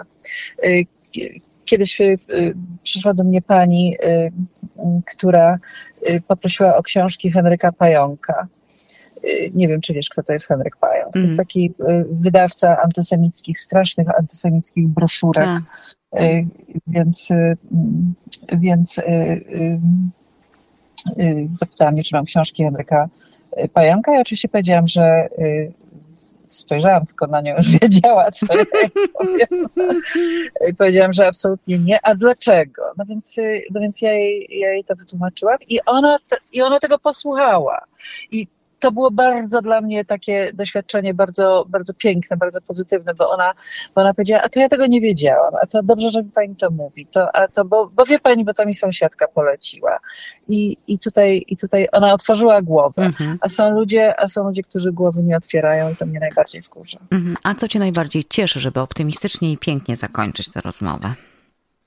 Y, 0.65 0.85
kiedyś 1.65 2.01
y, 2.01 2.17
przyszła 2.83 3.15
do 3.15 3.25
mnie 3.25 3.43
pani, 3.43 3.97
y, 4.05 4.33
która 5.07 5.57
Y, 6.11 6.21
poprosiła 6.29 6.77
o 6.77 6.83
książki 6.83 7.31
Henryka 7.31 7.73
Pająka. 7.73 8.47
Y, 9.25 9.51
nie 9.55 9.69
wiem, 9.69 9.81
czy 9.81 9.93
wiesz, 9.93 10.09
kto 10.09 10.23
to 10.23 10.33
jest 10.33 10.49
Henryk 10.49 10.77
Pająk. 10.77 11.13
To 11.13 11.19
jest 11.19 11.33
mhm. 11.33 11.47
taki 11.47 11.75
y, 11.81 12.05
wydawca 12.11 12.83
antysemickich, 12.83 13.61
strasznych 13.61 14.19
antysemickich 14.19 14.89
broszurek. 14.89 15.45
Tak. 15.45 15.63
Więc, 16.87 17.29
więc 18.59 19.01
zapytała 21.51 21.91
mnie, 21.91 22.03
czy 22.03 22.15
mam 22.15 22.25
książki 22.25 22.65
Henryka 22.65 23.09
Pająka. 23.73 24.15
Ja 24.15 24.21
oczywiście 24.21 24.49
powiedziałam, 24.49 24.87
że 24.87 25.29
spojrzałam 26.49 27.07
tylko 27.07 27.27
na 27.27 27.41
nią, 27.41 27.57
już 27.57 27.71
wiedziała, 27.81 28.31
co 28.31 28.47
ja. 29.39 29.47
I 30.71 30.75
powiedziałam, 30.75 31.13
że 31.13 31.27
absolutnie 31.27 31.79
nie. 31.79 31.99
A 32.03 32.15
dlaczego? 32.15 32.83
No 32.97 33.05
więc, 33.09 33.37
no 33.71 33.81
więc 33.81 34.03
ja, 34.03 34.13
jej, 34.13 34.49
ja 34.51 34.73
jej 34.73 34.85
to 34.85 34.95
wytłumaczyłam 34.95 35.59
i 35.69 35.81
ona, 35.87 36.19
i 36.53 36.63
ona 36.63 36.81
tego 36.81 36.99
posłuchała. 36.99 37.85
I 38.31 38.47
to 38.85 38.93
było 38.93 39.11
bardzo 39.11 39.63
dla 39.63 39.81
mnie 39.81 40.05
takie 40.05 40.51
doświadczenie 40.55 41.15
bardzo, 41.15 41.67
bardzo 41.69 41.95
piękne, 41.95 42.37
bardzo 42.37 42.61
pozytywne, 42.61 43.15
bo 43.15 43.31
ona, 43.31 43.55
bo 43.95 44.01
ona 44.01 44.15
powiedziała, 44.15 44.43
a 44.43 44.49
to 44.49 44.61
ja 44.61 44.69
tego 44.69 44.87
nie 44.87 45.01
wiedziałam, 45.01 45.55
a 45.63 45.67
to 45.67 45.83
dobrze, 45.83 46.11
że 46.11 46.23
mi 46.23 46.31
pani 46.31 46.57
to 46.57 46.71
mówi, 46.71 47.07
to, 47.07 47.37
a 47.37 47.49
to, 47.49 47.65
bo, 47.65 47.87
bo 47.87 48.05
wie 48.05 48.19
pani, 48.19 48.45
bo 48.45 48.55
to 48.55 48.67
mi 48.67 48.75
sąsiadka 48.75 49.29
poleciła. 49.29 49.99
I, 50.49 50.77
i, 50.87 50.99
tutaj, 50.99 51.45
I 51.49 51.57
tutaj 51.57 51.87
ona 51.93 52.13
otworzyła 52.15 52.63
głowę, 52.63 53.03
mhm. 53.03 53.39
a 53.41 53.49
są 53.49 53.71
ludzie, 53.71 54.21
a 54.21 54.29
są 54.29 54.45
ludzie, 54.45 54.63
którzy 54.63 54.93
głowy 54.93 55.23
nie 55.23 55.37
otwierają 55.37 55.91
i 55.91 55.97
to 55.97 56.07
mnie 56.07 56.21
najbardziej 56.21 56.63
wkurza. 56.63 56.99
Mhm. 57.11 57.37
A 57.43 57.55
co 57.55 57.69
cię 57.69 57.79
najbardziej 57.79 58.25
cieszy, 58.25 58.61
żeby 58.61 58.81
optymistycznie 58.81 59.53
i 59.53 59.59
pięknie 59.59 59.97
zakończyć 59.97 60.51
tę 60.51 60.61
rozmowę? 60.61 61.15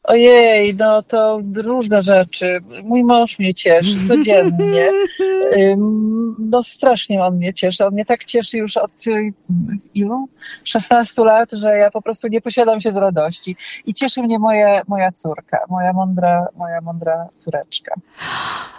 Ojej, 0.08 0.76
no 0.76 1.04
to 1.04 1.42
różne 1.56 2.02
rzeczy. 2.02 2.60
Mój 2.84 3.04
mąż 3.04 3.40
mnie 3.40 3.54
cieszy 3.54 4.08
codziennie. 4.08 4.90
No 6.40 6.64
strasznie 6.64 7.22
on 7.24 7.36
mnie 7.36 7.54
cieszy. 7.54 7.86
On 7.86 7.94
mnie 7.94 8.06
tak 8.06 8.26
cieszy 8.26 8.58
już 8.58 8.78
od 8.78 9.08
y, 9.08 9.34
ilu? 9.94 10.30
16 10.64 11.24
lat, 11.24 11.52
że 11.52 11.70
ja 11.70 11.92
po 11.92 12.02
prostu 12.02 12.28
nie 12.28 12.42
posiadam 12.42 12.80
się 12.80 12.92
z 12.92 12.98
radości. 12.98 13.56
I 13.86 13.94
cieszy 13.94 14.22
mnie 14.22 14.40
moja, 14.40 14.82
moja 14.88 15.12
córka, 15.12 15.60
moja 15.70 15.94
mądra, 15.94 16.48
moja 16.56 16.82
mądra 16.82 17.28
córeczka. 17.38 17.96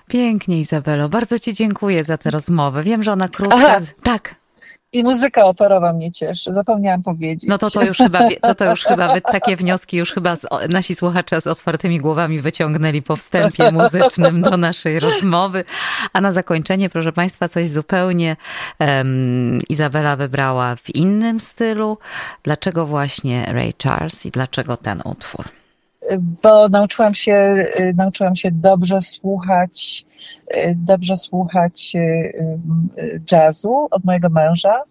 Pięknie, 0.07 0.61
Izabelo. 0.61 1.09
Bardzo 1.09 1.39
Ci 1.39 1.55
dziękuję 1.55 2.05
za 2.05 2.19
tę 2.19 2.31
rozmowę. 2.31 2.83
Wiem, 2.83 3.03
że 3.03 3.13
ona 3.13 3.29
krótka. 3.29 3.57
Aha. 3.57 3.79
Tak. 4.03 4.35
I 4.93 5.05
muzyka 5.05 5.45
operowa 5.45 5.93
mnie 5.93 6.13
cieszy, 6.13 6.55
zapomniałam 6.55 7.03
powiedzieć. 7.03 7.49
No 7.49 7.59
to 7.59 7.71
to 7.71 7.85
już 7.85 7.99
chyba, 7.99 8.21
to, 8.43 8.55
to 8.55 8.71
już 8.71 8.85
chyba 8.85 9.21
takie 9.21 9.57
wnioski 9.57 9.97
już 9.97 10.13
chyba 10.13 10.37
z, 10.37 10.47
nasi 10.69 10.95
słuchacze 10.95 11.41
z 11.41 11.47
otwartymi 11.47 11.99
głowami 11.99 12.41
wyciągnęli 12.41 13.03
po 13.03 13.17
wstępie 13.17 13.73
muzycznym 13.73 14.43
do 14.43 14.57
naszej 14.57 15.01
rozmowy. 15.01 15.65
A 16.13 16.21
na 16.21 16.33
zakończenie, 16.33 16.91
proszę 16.91 17.13
Państwa, 17.13 17.49
coś 17.49 17.69
zupełnie 17.69 18.37
um, 18.81 19.59
Izabela 19.69 20.17
wybrała 20.17 20.77
w 20.77 20.95
innym 20.95 21.41
stylu. 21.41 21.99
Dlaczego 22.43 22.87
właśnie 22.87 23.47
Ray 23.49 23.75
Charles 23.83 24.27
i 24.27 24.31
dlaczego 24.31 24.77
ten 24.77 25.03
utwór? 25.05 25.58
Bo 26.43 26.69
nauczyłam 26.69 27.15
się, 27.15 27.33
y, 27.81 27.95
nauczyłam 27.97 28.37
się 28.37 28.51
dobrze 28.53 29.01
słuchać, 29.01 30.07
y, 30.57 30.75
dobrze 30.77 31.17
słuchać 31.17 31.93
y, 31.97 32.61
jazzu 33.33 33.89
od 33.91 34.05
mojego 34.05 34.29
męża. 34.29 34.83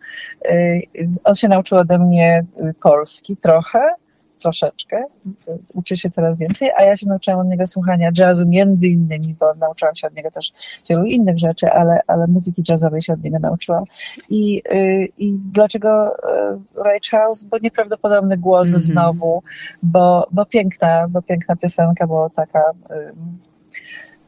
On 1.24 1.36
się 1.36 1.48
nauczył 1.48 1.78
ode 1.78 2.00
mnie 2.00 2.46
polski 2.82 3.38
trochę, 3.38 3.80
troszeczkę, 4.38 5.04
uczy 5.74 5.98
się 5.98 6.10
coraz 6.10 6.38
więcej, 6.38 6.72
a 6.78 6.84
ja 6.84 6.96
się 6.96 7.08
nauczyłam 7.08 7.40
od 7.40 7.48
niego 7.48 7.68
słuchania 7.68 8.12
jazzu 8.18 8.48
między 8.48 8.88
innymi, 8.88 9.36
bo 9.40 9.54
nauczyłam 9.54 9.96
się 9.96 10.08
od 10.08 10.16
niego 10.16 10.32
też 10.32 10.54
wielu 10.90 11.06
innych 11.06 11.38
rzeczy, 11.38 11.72
ale, 11.72 12.02
ale 12.08 12.28
muzyki 12.28 12.64
jazzowej 12.70 13.02
się 13.02 13.14
od 13.14 13.24
niego 13.24 13.40
nauczyłam. 13.40 13.84
I, 14.30 14.62
y, 14.74 15.10
i 15.18 15.40
dlaczego 15.54 16.16
y, 16.76 16.84
Ray 16.84 17.00
Charles? 17.12 17.44
Bo 17.44 17.58
nieprawdopodobny 17.58 18.38
głos 18.38 18.68
mm 18.68 18.80
-hmm. 18.80 18.84
znowu, 18.84 19.44
bo, 19.84 20.28
bo 20.32 20.46
piękna, 20.46 21.08
bo 21.10 21.22
piękna 21.22 21.56
piosenka, 21.56 22.08
bo 22.08 22.30
taka 22.30 22.60
y, 22.92 23.47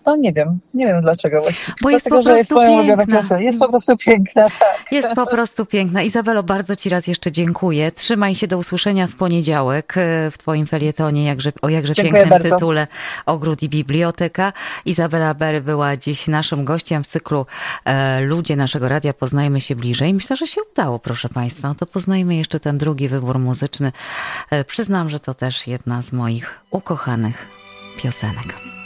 no 0.06 0.16
nie 0.16 0.34
wiem, 0.34 0.60
nie 0.74 0.88
wiem 0.88 1.02
dlaczego 1.02 1.42
właściwie. 1.42 1.74
Bo 1.82 1.90
jest 1.90 2.08
Dlatego, 2.10 2.30
po 2.30 2.36
prostu 2.36 2.62
jest 2.62 2.88
piękna. 3.08 3.40
Jest 3.40 3.60
po 3.60 3.70
prostu 3.70 3.98
piękna, 3.98 4.44
tak. 4.60 4.92
Jest 4.92 5.10
po 5.16 5.26
prostu 5.26 5.66
piękna. 5.66 6.02
Izabelo, 6.02 6.44
bardzo 6.44 6.76
Ci 6.76 6.90
raz 6.90 7.08
jeszcze 7.08 7.32
dziękuję. 7.32 7.92
Trzymaj 7.92 8.36
się 8.36 8.48
do 8.48 8.58
usłyszenia 8.58 9.08
w 9.08 9.16
poniedziałek 9.16 9.98
e, 9.98 10.32
w 10.32 10.38
Twoim 10.38 10.66
felietonie 10.66 11.26
jakże, 11.26 11.52
o 11.62 11.70
jakże 11.70 11.94
dziękuję 11.94 12.14
pięknym 12.14 12.40
bardzo. 12.40 12.56
tytule 12.56 12.88
Ogród 13.26 13.64
i 13.64 13.70
Biblioteka. 13.70 14.54
Izabela 14.86 15.34
Bery 15.34 15.62
była 15.62 15.98
dziś 15.98 16.28
naszym 16.28 16.66
gościem 16.66 17.04
w 17.04 17.08
cyklu 17.08 17.46
e, 17.86 18.22
Ludzie 18.22 18.56
naszego 18.56 18.90
radia 18.90 19.14
Poznajmy 19.14 19.62
się 19.62 19.76
bliżej. 19.76 20.14
Myślę, 20.14 20.36
że 20.36 20.48
się 20.48 20.62
udało, 20.72 21.00
proszę 21.00 21.30
Państwa. 21.30 21.68
No 21.68 21.76
to 21.76 21.86
poznajmy 21.86 22.36
jeszcze 22.36 22.60
ten 22.60 22.78
drugi 22.78 23.10
wybór 23.10 23.40
muzyczny. 23.40 23.92
E, 24.50 24.64
przyznam, 24.64 25.10
że 25.10 25.20
to 25.20 25.34
też 25.34 25.68
jedna 25.68 26.02
z 26.02 26.14
moich 26.14 26.60
ukochanych 26.72 27.48
piosenek. 27.98 28.79